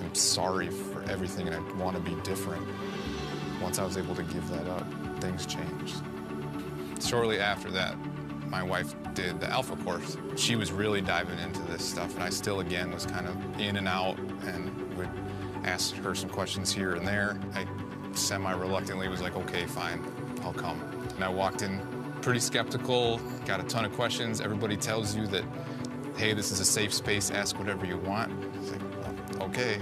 I'm 0.00 0.14
sorry 0.14 0.68
for 0.68 1.02
everything, 1.04 1.48
and 1.48 1.56
I 1.56 1.82
want 1.82 1.96
to 1.96 2.02
be 2.02 2.20
different. 2.22 2.66
Once 3.60 3.78
I 3.78 3.84
was 3.84 3.96
able 3.96 4.14
to 4.14 4.22
give 4.22 4.48
that 4.50 4.66
up, 4.68 4.86
things 5.20 5.46
changed. 5.46 6.02
Shortly 7.00 7.38
after 7.38 7.70
that, 7.70 7.96
my 8.48 8.62
wife 8.62 8.94
did 9.14 9.40
the 9.40 9.48
Alpha 9.48 9.76
course. 9.76 10.16
She 10.36 10.56
was 10.56 10.72
really 10.72 11.00
diving 11.00 11.38
into 11.38 11.60
this 11.62 11.84
stuff, 11.84 12.14
and 12.14 12.22
I 12.22 12.30
still, 12.30 12.60
again, 12.60 12.90
was 12.90 13.06
kind 13.06 13.26
of 13.26 13.36
in 13.60 13.76
and 13.76 13.86
out 13.86 14.18
and 14.18 14.96
would 14.96 15.10
ask 15.64 15.94
her 15.96 16.14
some 16.14 16.28
questions 16.28 16.72
here 16.72 16.94
and 16.94 17.06
there. 17.06 17.38
I 17.54 17.66
semi-reluctantly 18.12 19.08
was 19.08 19.20
like, 19.20 19.36
okay, 19.36 19.66
fine, 19.66 20.04
I'll 20.42 20.52
come. 20.52 20.80
And 21.14 21.24
I 21.24 21.28
walked 21.28 21.62
in 21.62 21.80
pretty 22.22 22.40
skeptical, 22.40 23.18
got 23.44 23.60
a 23.60 23.64
ton 23.64 23.84
of 23.84 23.92
questions. 23.92 24.40
Everybody 24.40 24.76
tells 24.76 25.14
you 25.14 25.26
that, 25.28 25.44
hey, 26.16 26.32
this 26.32 26.50
is 26.50 26.60
a 26.60 26.64
safe 26.64 26.92
space, 26.92 27.30
ask 27.30 27.58
whatever 27.58 27.86
you 27.86 27.98
want. 27.98 28.32
Like, 28.70 29.40
okay, 29.42 29.78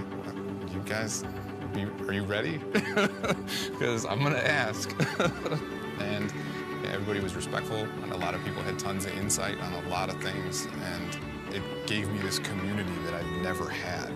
you 0.71 0.79
guys, 0.85 1.23
are 2.07 2.13
you 2.13 2.23
ready? 2.23 2.59
Because 3.71 4.05
I'm 4.05 4.23
gonna 4.23 4.37
ask. 4.37 4.93
and 7.07 7.15
Everybody 7.15 7.23
was 7.23 7.35
respectful, 7.35 7.87
and 8.03 8.11
a 8.11 8.17
lot 8.17 8.33
of 8.33 8.43
people 8.43 8.61
had 8.63 8.77
tons 8.77 9.05
of 9.05 9.17
insight 9.17 9.57
on 9.61 9.85
a 9.85 9.87
lot 9.87 10.09
of 10.09 10.21
things, 10.21 10.67
and 10.91 11.17
it 11.55 11.63
gave 11.87 12.09
me 12.09 12.19
this 12.19 12.37
community 12.39 12.91
that 13.05 13.13
I've 13.13 13.41
never 13.41 13.69
had. 13.69 14.11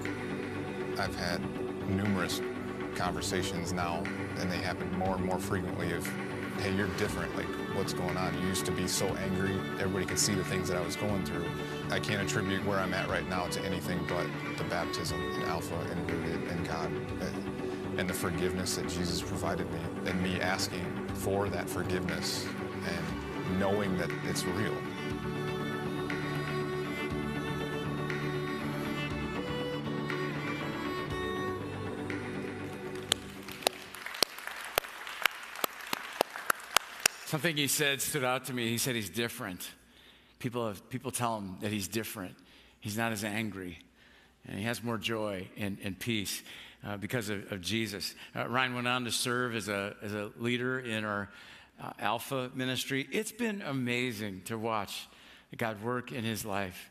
I've 0.99 1.15
had 1.15 1.41
numerous 1.89 2.41
conversations 2.95 3.71
now, 3.71 4.03
and 4.39 4.51
they 4.51 4.57
happen 4.57 4.91
more 4.97 5.15
and 5.15 5.23
more 5.23 5.39
frequently 5.39 5.93
of, 5.93 6.05
hey, 6.59 6.75
you're 6.75 6.89
different. 6.97 7.33
Like, 7.37 7.47
what's 7.75 7.93
going 7.93 8.17
on? 8.17 8.33
You 8.41 8.47
used 8.49 8.65
to 8.65 8.73
be 8.73 8.87
so 8.89 9.07
angry. 9.15 9.53
Everybody 9.79 10.05
could 10.05 10.19
see 10.19 10.35
the 10.35 10.43
things 10.43 10.67
that 10.67 10.77
I 10.77 10.85
was 10.85 10.97
going 10.97 11.23
through. 11.23 11.49
I 11.91 11.99
can't 11.99 12.21
attribute 12.21 12.65
where 12.65 12.79
I'm 12.79 12.93
at 12.93 13.07
right 13.07 13.27
now 13.29 13.47
to 13.47 13.61
anything 13.61 14.05
but 14.09 14.27
the 14.57 14.65
baptism 14.65 15.17
in 15.35 15.43
Alpha 15.43 15.79
and 15.91 16.11
rooted 16.11 16.43
in 16.51 16.63
God 16.65 16.91
and 17.97 18.09
the 18.09 18.13
forgiveness 18.13 18.75
that 18.75 18.89
Jesus 18.89 19.21
provided 19.21 19.71
me 19.71 19.79
and 20.07 20.21
me 20.21 20.41
asking 20.41 20.85
for 21.13 21.49
that 21.49 21.69
forgiveness 21.69 22.47
and 22.87 23.59
knowing 23.59 23.97
that 23.97 24.09
it's 24.25 24.43
real. 24.45 24.75
Something 37.25 37.55
he 37.55 37.67
said 37.67 38.01
stood 38.01 38.25
out 38.25 38.45
to 38.45 38.53
me. 38.53 38.67
He 38.67 38.77
said 38.77 38.93
he's 38.93 39.09
different. 39.09 39.65
People, 40.39 40.67
have, 40.67 40.89
people 40.89 41.11
tell 41.11 41.37
him 41.37 41.55
that 41.61 41.71
he's 41.71 41.87
different. 41.87 42.35
He's 42.81 42.97
not 42.97 43.13
as 43.13 43.23
angry, 43.23 43.79
and 44.45 44.57
he 44.57 44.65
has 44.65 44.83
more 44.83 44.97
joy 44.97 45.47
and, 45.55 45.77
and 45.81 45.97
peace 45.97 46.41
uh, 46.85 46.97
because 46.97 47.29
of, 47.29 47.49
of 47.51 47.61
Jesus. 47.61 48.15
Uh, 48.35 48.49
Ryan 48.49 48.75
went 48.75 48.87
on 48.87 49.05
to 49.05 49.11
serve 49.11 49.55
as 49.55 49.69
a, 49.69 49.95
as 50.01 50.13
a 50.13 50.31
leader 50.39 50.79
in 50.79 51.05
our 51.05 51.29
uh, 51.81 51.91
Alpha 51.99 52.51
ministry. 52.53 53.07
It's 53.11 53.31
been 53.31 53.61
amazing 53.61 54.41
to 54.45 54.57
watch 54.57 55.07
God 55.57 55.81
work 55.83 56.11
in 56.11 56.23
his 56.23 56.45
life 56.45 56.89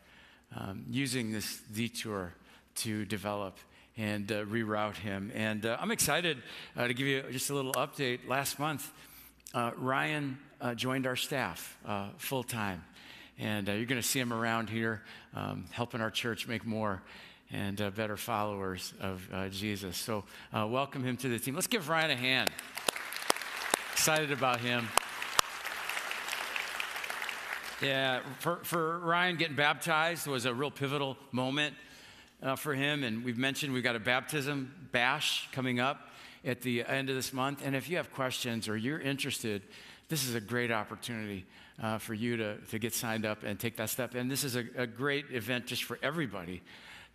um, 0.57 0.85
using 0.91 1.33
this 1.33 1.61
detour 1.73 2.33
to 2.77 3.05
develop 3.05 3.59
and 3.97 4.31
uh, 4.33 4.45
reroute 4.45 4.97
him. 4.97 5.31
And 5.35 5.67
uh, 5.67 5.77
I'm 5.81 5.91
excited 5.91 6.39
uh, 6.77 6.89
to 6.89 6.95
give 6.95 7.07
you 7.07 7.23
just 7.31 7.51
a 7.51 7.55
little 7.55 7.73
update. 7.75 8.29
Last 8.29 8.59
month, 8.59 8.91
uh, 9.55 9.73
Ryan 9.77 10.39
uh, 10.61 10.75
joined 10.75 11.07
our 11.07 11.17
staff 11.17 11.77
uh, 11.87 12.09
full 12.19 12.43
time. 12.43 12.85
And 13.39 13.69
you're 13.69 13.87
going 13.87 14.01
to 14.01 14.07
see 14.07 14.21
him 14.21 14.35
around 14.35 14.69
here 14.69 15.03
um, 15.35 15.65
helping 15.71 16.03
our 16.03 16.11
church 16.11 16.47
make 16.47 16.67
more 16.67 17.03
and 17.51 17.79
better 17.97 18.19
followers 18.19 18.93
of 19.01 19.27
Jesus. 19.51 19.97
So, 19.97 20.25
welcome 20.53 21.03
him 21.03 21.17
to 21.17 21.29
the 21.29 21.39
team. 21.39 21.55
Let's 21.55 21.67
give 21.67 21.89
Ryan 21.89 22.11
a 22.11 22.17
hand. 22.17 22.51
Excited 24.11 24.33
about 24.33 24.59
him. 24.59 24.89
Yeah, 27.81 28.23
for, 28.41 28.57
for 28.65 28.99
Ryan, 28.99 29.37
getting 29.37 29.55
baptized 29.55 30.27
was 30.27 30.47
a 30.47 30.53
real 30.53 30.73
pivotal 30.73 31.17
moment 31.31 31.77
for 32.57 32.75
him. 32.75 33.05
And 33.05 33.25
we've 33.25 33.39
mentioned 33.39 33.73
we've 33.73 33.85
got 33.85 33.95
a 33.95 34.01
baptism 34.01 34.75
bash 34.91 35.49
coming 35.53 35.79
up 35.79 36.09
at 36.45 36.61
the 36.61 36.85
end 36.85 37.09
of 37.09 37.15
this 37.15 37.33
month. 37.33 37.63
And 37.65 37.77
if 37.77 37.89
you 37.89 37.99
have 37.99 38.13
questions 38.13 38.69
or 38.69 38.77
you're 38.77 38.99
interested, 38.99 39.63
this 40.09 40.27
is 40.27 40.35
a 40.35 40.41
great 40.41 40.73
opportunity 40.73 41.47
uh, 41.81 41.99
for 41.99 42.13
you 42.13 42.37
to, 42.37 42.57
to 42.57 42.81
get 42.81 42.93
signed 42.93 43.25
up 43.25 43.45
and 43.45 43.61
take 43.61 43.77
that 43.77 43.91
step. 43.91 44.17
And 44.17 44.29
this 44.29 44.43
is 44.43 44.57
a, 44.57 44.65
a 44.77 44.89
great 44.89 45.27
event 45.31 45.67
just 45.67 45.85
for 45.85 46.01
everybody 46.03 46.63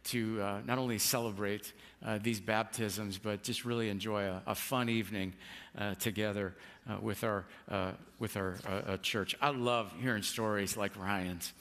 to 0.05 0.41
uh, 0.41 0.61
not 0.65 0.77
only 0.77 0.99
celebrate 0.99 1.73
uh, 2.05 2.19
these 2.21 2.39
baptisms, 2.39 3.17
but 3.17 3.43
just 3.43 3.65
really 3.65 3.89
enjoy 3.89 4.23
a, 4.23 4.41
a 4.47 4.55
fun 4.55 4.87
evening 4.87 5.33
uh, 5.77 5.95
together 5.95 6.53
uh, 6.89 6.97
with 7.01 7.23
our, 7.23 7.45
uh, 7.69 7.91
with 8.19 8.37
our 8.37 8.57
church. 9.01 9.35
I 9.41 9.49
love 9.49 9.91
hearing 10.01 10.23
stories 10.23 10.77
like 10.77 10.97
Ryan's, 10.97 11.53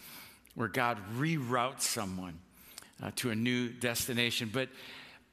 where 0.54 0.68
God 0.68 0.98
reroutes 1.16 1.82
someone 1.82 2.38
to 3.16 3.30
a 3.30 3.34
new 3.34 3.68
destination. 3.68 4.50
But 4.52 4.68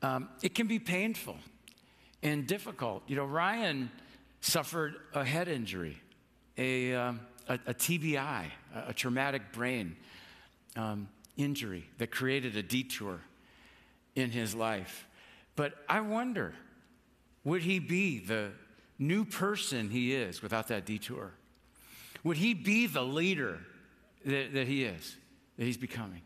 um, 0.02 0.30
it 0.42 0.56
can 0.56 0.68
be 0.68 0.80
painful 0.80 1.38
and 2.24 2.48
difficult. 2.48 3.04
You 3.08 3.16
know, 3.16 3.26
Ryan 3.26 3.92
suffered 4.42 4.96
a 5.14 5.24
head 5.24 5.48
injury, 5.48 5.98
a, 6.58 6.94
um, 6.96 7.20
a, 7.48 7.54
a 7.68 7.74
TBI, 7.74 8.46
a, 8.76 8.90
a, 8.90 8.94
traumatic 8.94 9.52
brain 9.52 9.96
um, 10.76 11.08
injury 11.38 11.88
that 12.00 12.12
created 12.12 12.56
a 12.58 12.64
detour 12.64 13.22
in 14.16 14.32
his 14.32 14.56
life. 14.56 15.08
But 15.56 15.74
I 15.88 16.02
wonder, 16.02 16.54
would 17.44 17.62
he 17.62 17.80
be 17.80 18.20
the 18.20 18.52
new 19.02 19.26
person 19.26 19.90
he 19.90 20.14
is 20.14 20.42
without 20.42 20.70
that 20.70 20.86
detour? 20.86 21.34
Would 22.24 22.38
he 22.38 22.54
be 22.54 22.88
the 22.88 23.02
leader 23.02 23.60
that, 24.26 24.54
that 24.54 24.68
he 24.68 24.84
is, 24.84 25.18
that 25.58 25.66
he's 25.66 25.78
becoming, 25.78 26.22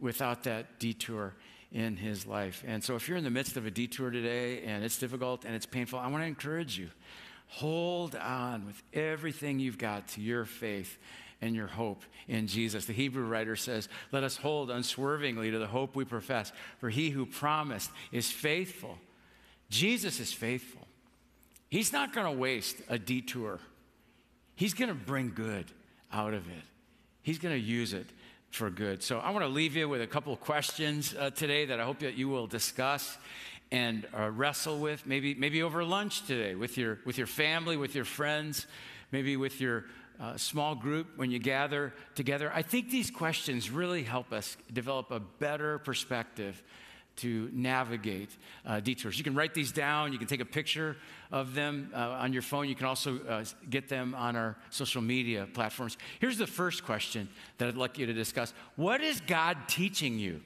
without 0.00 0.44
that 0.44 0.78
detour 0.78 1.34
in 1.72 1.96
his 1.96 2.26
life. 2.26 2.64
And 2.66 2.82
so, 2.82 2.94
if 2.96 3.08
you're 3.08 3.18
in 3.18 3.24
the 3.24 3.30
midst 3.30 3.56
of 3.56 3.66
a 3.66 3.70
detour 3.70 4.10
today 4.10 4.62
and 4.62 4.84
it's 4.84 4.98
difficult 4.98 5.44
and 5.44 5.54
it's 5.54 5.66
painful, 5.66 5.98
I 5.98 6.06
want 6.06 6.22
to 6.22 6.26
encourage 6.26 6.78
you 6.78 6.90
hold 7.48 8.16
on 8.16 8.66
with 8.66 8.82
everything 8.92 9.58
you've 9.58 9.78
got 9.78 10.08
to 10.08 10.20
your 10.20 10.44
faith 10.44 10.98
and 11.40 11.54
your 11.54 11.66
hope 11.66 12.02
in 12.28 12.46
Jesus. 12.46 12.86
The 12.86 12.92
Hebrew 12.92 13.24
writer 13.24 13.56
says, 13.56 13.88
Let 14.10 14.24
us 14.24 14.36
hold 14.36 14.70
unswervingly 14.70 15.50
to 15.50 15.58
the 15.58 15.66
hope 15.66 15.94
we 15.94 16.04
profess, 16.04 16.52
for 16.78 16.90
he 16.90 17.10
who 17.10 17.26
promised 17.26 17.90
is 18.10 18.30
faithful. 18.30 18.98
Jesus 19.68 20.20
is 20.20 20.32
faithful. 20.32 20.85
He's 21.68 21.92
not 21.92 22.12
going 22.12 22.26
to 22.26 22.38
waste 22.38 22.76
a 22.88 22.98
detour, 22.98 23.60
he's 24.54 24.74
going 24.74 24.88
to 24.88 24.94
bring 24.94 25.32
good 25.34 25.66
out 26.12 26.34
of 26.34 26.46
it. 26.48 26.64
He's 27.22 27.40
going 27.40 27.54
to 27.54 27.60
use 27.60 27.92
it 27.92 28.06
for 28.50 28.70
good. 28.70 29.02
So 29.02 29.18
I 29.18 29.30
want 29.30 29.44
to 29.44 29.48
leave 29.48 29.74
you 29.74 29.88
with 29.88 30.00
a 30.00 30.06
couple 30.06 30.32
of 30.32 30.40
questions 30.40 31.14
uh, 31.18 31.30
today 31.30 31.66
that 31.66 31.80
I 31.80 31.84
hope 31.84 31.98
that 31.98 32.14
you 32.14 32.28
will 32.28 32.46
discuss 32.46 33.18
and 33.72 34.06
uh, 34.16 34.30
wrestle 34.30 34.78
with, 34.78 35.04
maybe, 35.06 35.34
maybe 35.34 35.62
over 35.62 35.84
lunch 35.84 36.24
today 36.26 36.54
with 36.54 36.78
your, 36.78 37.00
with 37.04 37.18
your 37.18 37.26
family, 37.26 37.76
with 37.76 37.96
your 37.96 38.04
friends, 38.04 38.66
maybe 39.10 39.36
with 39.36 39.60
your 39.60 39.86
uh, 40.20 40.36
small 40.36 40.74
group 40.74 41.08
when 41.16 41.30
you 41.30 41.38
gather 41.38 41.92
together. 42.14 42.50
I 42.54 42.62
think 42.62 42.90
these 42.90 43.10
questions 43.10 43.70
really 43.70 44.04
help 44.04 44.32
us 44.32 44.56
develop 44.72 45.10
a 45.10 45.20
better 45.20 45.78
perspective 45.80 46.62
to 47.16 47.50
navigate 47.52 48.30
uh, 48.64 48.80
detours. 48.80 49.18
You 49.18 49.24
can 49.24 49.34
write 49.34 49.54
these 49.54 49.72
down, 49.72 50.12
you 50.12 50.18
can 50.18 50.26
take 50.26 50.40
a 50.40 50.46
picture 50.46 50.96
of 51.32 51.54
them 51.54 51.90
uh, 51.94 51.98
on 51.98 52.32
your 52.32 52.42
phone, 52.42 52.68
you 52.68 52.74
can 52.74 52.86
also 52.86 53.18
uh, 53.28 53.44
get 53.68 53.88
them 53.88 54.14
on 54.14 54.36
our 54.36 54.56
social 54.70 55.02
media 55.02 55.48
platforms. 55.52 55.96
Here's 56.20 56.38
the 56.38 56.46
first 56.46 56.84
question 56.84 57.28
that 57.58 57.68
I'd 57.68 57.76
like 57.76 57.98
you 57.98 58.06
to 58.06 58.12
discuss 58.12 58.52
What 58.76 59.00
is 59.00 59.20
God 59.20 59.56
teaching 59.68 60.18
you 60.18 60.40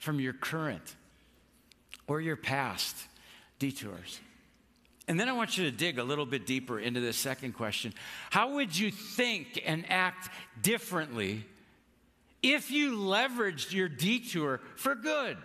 from 0.00 0.20
your 0.20 0.32
current 0.32 0.96
or 2.06 2.20
your 2.20 2.36
past 2.36 2.96
detours? 3.58 4.20
And 5.08 5.18
then 5.18 5.28
I 5.28 5.32
want 5.32 5.58
you 5.58 5.64
to 5.64 5.70
dig 5.70 5.98
a 5.98 6.04
little 6.04 6.26
bit 6.26 6.46
deeper 6.46 6.78
into 6.78 7.00
this 7.00 7.16
second 7.16 7.52
question. 7.52 7.92
How 8.30 8.54
would 8.54 8.76
you 8.76 8.90
think 8.90 9.60
and 9.64 9.84
act 9.90 10.30
differently 10.62 11.44
if 12.42 12.70
you 12.70 12.96
leveraged 12.96 13.72
your 13.72 13.88
detour 13.88 14.60
for 14.76 14.94
good? 14.94 15.36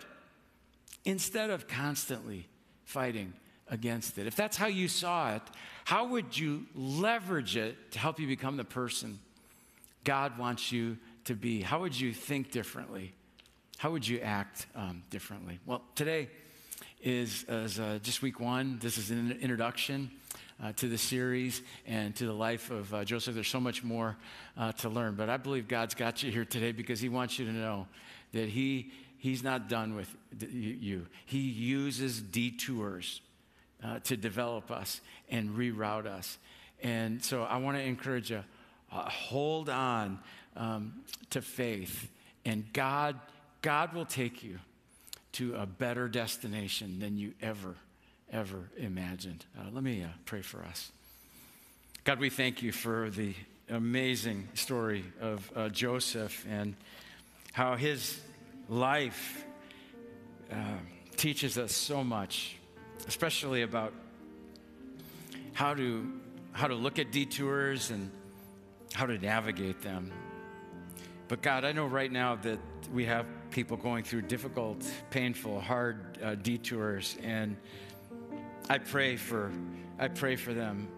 Instead 1.08 1.48
of 1.48 1.66
constantly 1.66 2.46
fighting 2.84 3.32
against 3.70 4.18
it. 4.18 4.26
If 4.26 4.36
that's 4.36 4.58
how 4.58 4.66
you 4.66 4.88
saw 4.88 5.34
it, 5.34 5.42
how 5.84 6.08
would 6.08 6.36
you 6.36 6.66
leverage 6.74 7.56
it 7.56 7.92
to 7.92 7.98
help 7.98 8.20
you 8.20 8.26
become 8.26 8.58
the 8.58 8.64
person 8.64 9.18
God 10.04 10.36
wants 10.38 10.70
you 10.70 10.98
to 11.24 11.34
be? 11.34 11.62
How 11.62 11.80
would 11.80 11.98
you 11.98 12.12
think 12.12 12.50
differently? 12.50 13.14
How 13.78 13.90
would 13.90 14.06
you 14.06 14.20
act 14.20 14.66
um, 14.76 15.02
differently? 15.08 15.58
Well, 15.64 15.80
today 15.94 16.28
is, 17.02 17.46
is 17.48 17.80
uh, 17.80 18.00
just 18.02 18.20
week 18.20 18.38
one. 18.38 18.78
This 18.78 18.98
is 18.98 19.10
an 19.10 19.38
introduction. 19.40 20.10
Uh, 20.60 20.72
to 20.72 20.88
the 20.88 20.98
series 20.98 21.62
and 21.86 22.16
to 22.16 22.26
the 22.26 22.32
life 22.32 22.72
of 22.72 22.92
uh, 22.92 23.04
Joseph. 23.04 23.32
There's 23.32 23.46
so 23.46 23.60
much 23.60 23.84
more 23.84 24.16
uh, 24.56 24.72
to 24.72 24.88
learn, 24.88 25.14
but 25.14 25.30
I 25.30 25.36
believe 25.36 25.68
God's 25.68 25.94
got 25.94 26.24
you 26.24 26.32
here 26.32 26.44
today 26.44 26.72
because 26.72 26.98
He 26.98 27.08
wants 27.08 27.38
you 27.38 27.46
to 27.46 27.52
know 27.52 27.86
that 28.32 28.48
He 28.48 28.90
He's 29.18 29.42
not 29.42 29.68
done 29.68 29.94
with 29.94 30.14
you. 30.40 31.06
He 31.26 31.40
uses 31.40 32.20
detours 32.20 33.20
uh, 33.82 33.98
to 34.00 34.16
develop 34.16 34.70
us 34.70 35.00
and 35.28 35.50
reroute 35.50 36.06
us. 36.06 36.38
And 36.82 37.22
so 37.22 37.42
I 37.42 37.56
want 37.56 37.76
to 37.76 37.82
encourage 37.82 38.30
you 38.30 38.44
uh, 38.90 39.08
hold 39.10 39.68
on 39.68 40.18
um, 40.56 40.94
to 41.30 41.42
faith, 41.42 42.08
and 42.44 42.72
God, 42.72 43.16
God 43.60 43.92
will 43.92 44.06
take 44.06 44.42
you 44.42 44.58
to 45.32 45.54
a 45.56 45.66
better 45.66 46.08
destination 46.08 46.98
than 46.98 47.16
you 47.18 47.34
ever, 47.42 47.74
ever 48.32 48.70
imagined. 48.78 49.44
Uh, 49.58 49.64
let 49.72 49.84
me 49.84 50.02
uh, 50.02 50.08
pray 50.24 50.42
for 50.42 50.62
us. 50.62 50.90
God, 52.04 52.18
we 52.18 52.30
thank 52.30 52.62
you 52.62 52.72
for 52.72 53.10
the 53.10 53.34
amazing 53.68 54.48
story 54.54 55.04
of 55.20 55.50
uh, 55.54 55.68
Joseph 55.68 56.46
and 56.48 56.74
how 57.52 57.76
his 57.76 58.18
life 58.68 59.44
uh, 60.52 60.54
teaches 61.16 61.58
us 61.58 61.72
so 61.72 62.04
much, 62.04 62.56
especially 63.06 63.62
about 63.62 63.92
how 65.52 65.74
to, 65.74 66.12
how 66.52 66.68
to 66.68 66.74
look 66.74 66.98
at 66.98 67.10
detours 67.10 67.90
and 67.90 68.10
how 68.92 69.06
to 69.06 69.18
navigate 69.18 69.80
them. 69.82 70.12
But 71.28 71.42
God, 71.42 71.64
I 71.64 71.72
know 71.72 71.86
right 71.86 72.10
now 72.10 72.36
that 72.36 72.58
we 72.92 73.04
have 73.04 73.26
people 73.50 73.76
going 73.76 74.04
through 74.04 74.22
difficult, 74.22 74.84
painful, 75.10 75.60
hard 75.60 76.18
uh, 76.22 76.34
detours. 76.36 77.16
And 77.22 77.56
I 78.70 78.78
pray 78.78 79.16
for, 79.16 79.50
I 79.98 80.08
pray 80.08 80.36
for 80.36 80.54
them. 80.54 80.88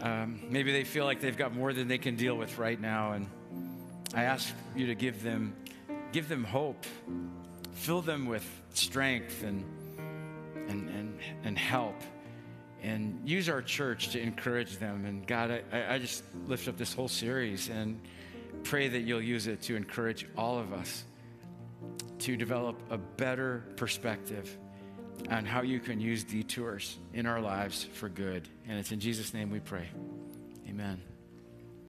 Um, 0.00 0.42
maybe 0.48 0.72
they 0.72 0.82
feel 0.82 1.04
like 1.04 1.20
they've 1.20 1.36
got 1.36 1.54
more 1.54 1.72
than 1.72 1.86
they 1.86 1.98
can 1.98 2.16
deal 2.16 2.36
with 2.36 2.58
right 2.58 2.80
now, 2.80 3.12
and 3.12 3.28
I 4.14 4.24
ask 4.24 4.52
you 4.74 4.86
to 4.88 4.96
give 4.96 5.22
them, 5.22 5.54
give 6.12 6.28
them 6.28 6.44
hope, 6.44 6.84
fill 7.72 8.02
them 8.02 8.26
with 8.26 8.44
strength 8.74 9.42
and 9.42 9.64
and 10.68 10.88
and, 10.90 11.18
and 11.44 11.58
help, 11.58 11.96
and 12.82 13.20
use 13.24 13.48
our 13.48 13.62
church 13.62 14.10
to 14.10 14.20
encourage 14.20 14.78
them. 14.78 15.04
And 15.04 15.26
God, 15.26 15.62
I, 15.72 15.94
I 15.94 15.98
just 15.98 16.22
lift 16.46 16.68
up 16.68 16.76
this 16.76 16.94
whole 16.94 17.08
series 17.08 17.68
and 17.68 18.00
pray 18.62 18.88
that 18.88 19.00
you'll 19.00 19.22
use 19.22 19.46
it 19.46 19.62
to 19.62 19.76
encourage 19.76 20.26
all 20.36 20.58
of 20.58 20.72
us 20.72 21.04
to 22.20 22.36
develop 22.36 22.80
a 22.90 22.98
better 22.98 23.64
perspective 23.76 24.56
on 25.30 25.44
how 25.44 25.62
you 25.62 25.80
can 25.80 26.00
use 26.00 26.24
detours 26.24 26.98
in 27.14 27.26
our 27.26 27.40
lives 27.40 27.84
for 27.84 28.08
good. 28.08 28.48
And 28.68 28.78
it's 28.78 28.92
in 28.92 29.00
Jesus' 29.00 29.34
name 29.34 29.50
we 29.50 29.60
pray. 29.60 29.88
Amen. 30.68 31.11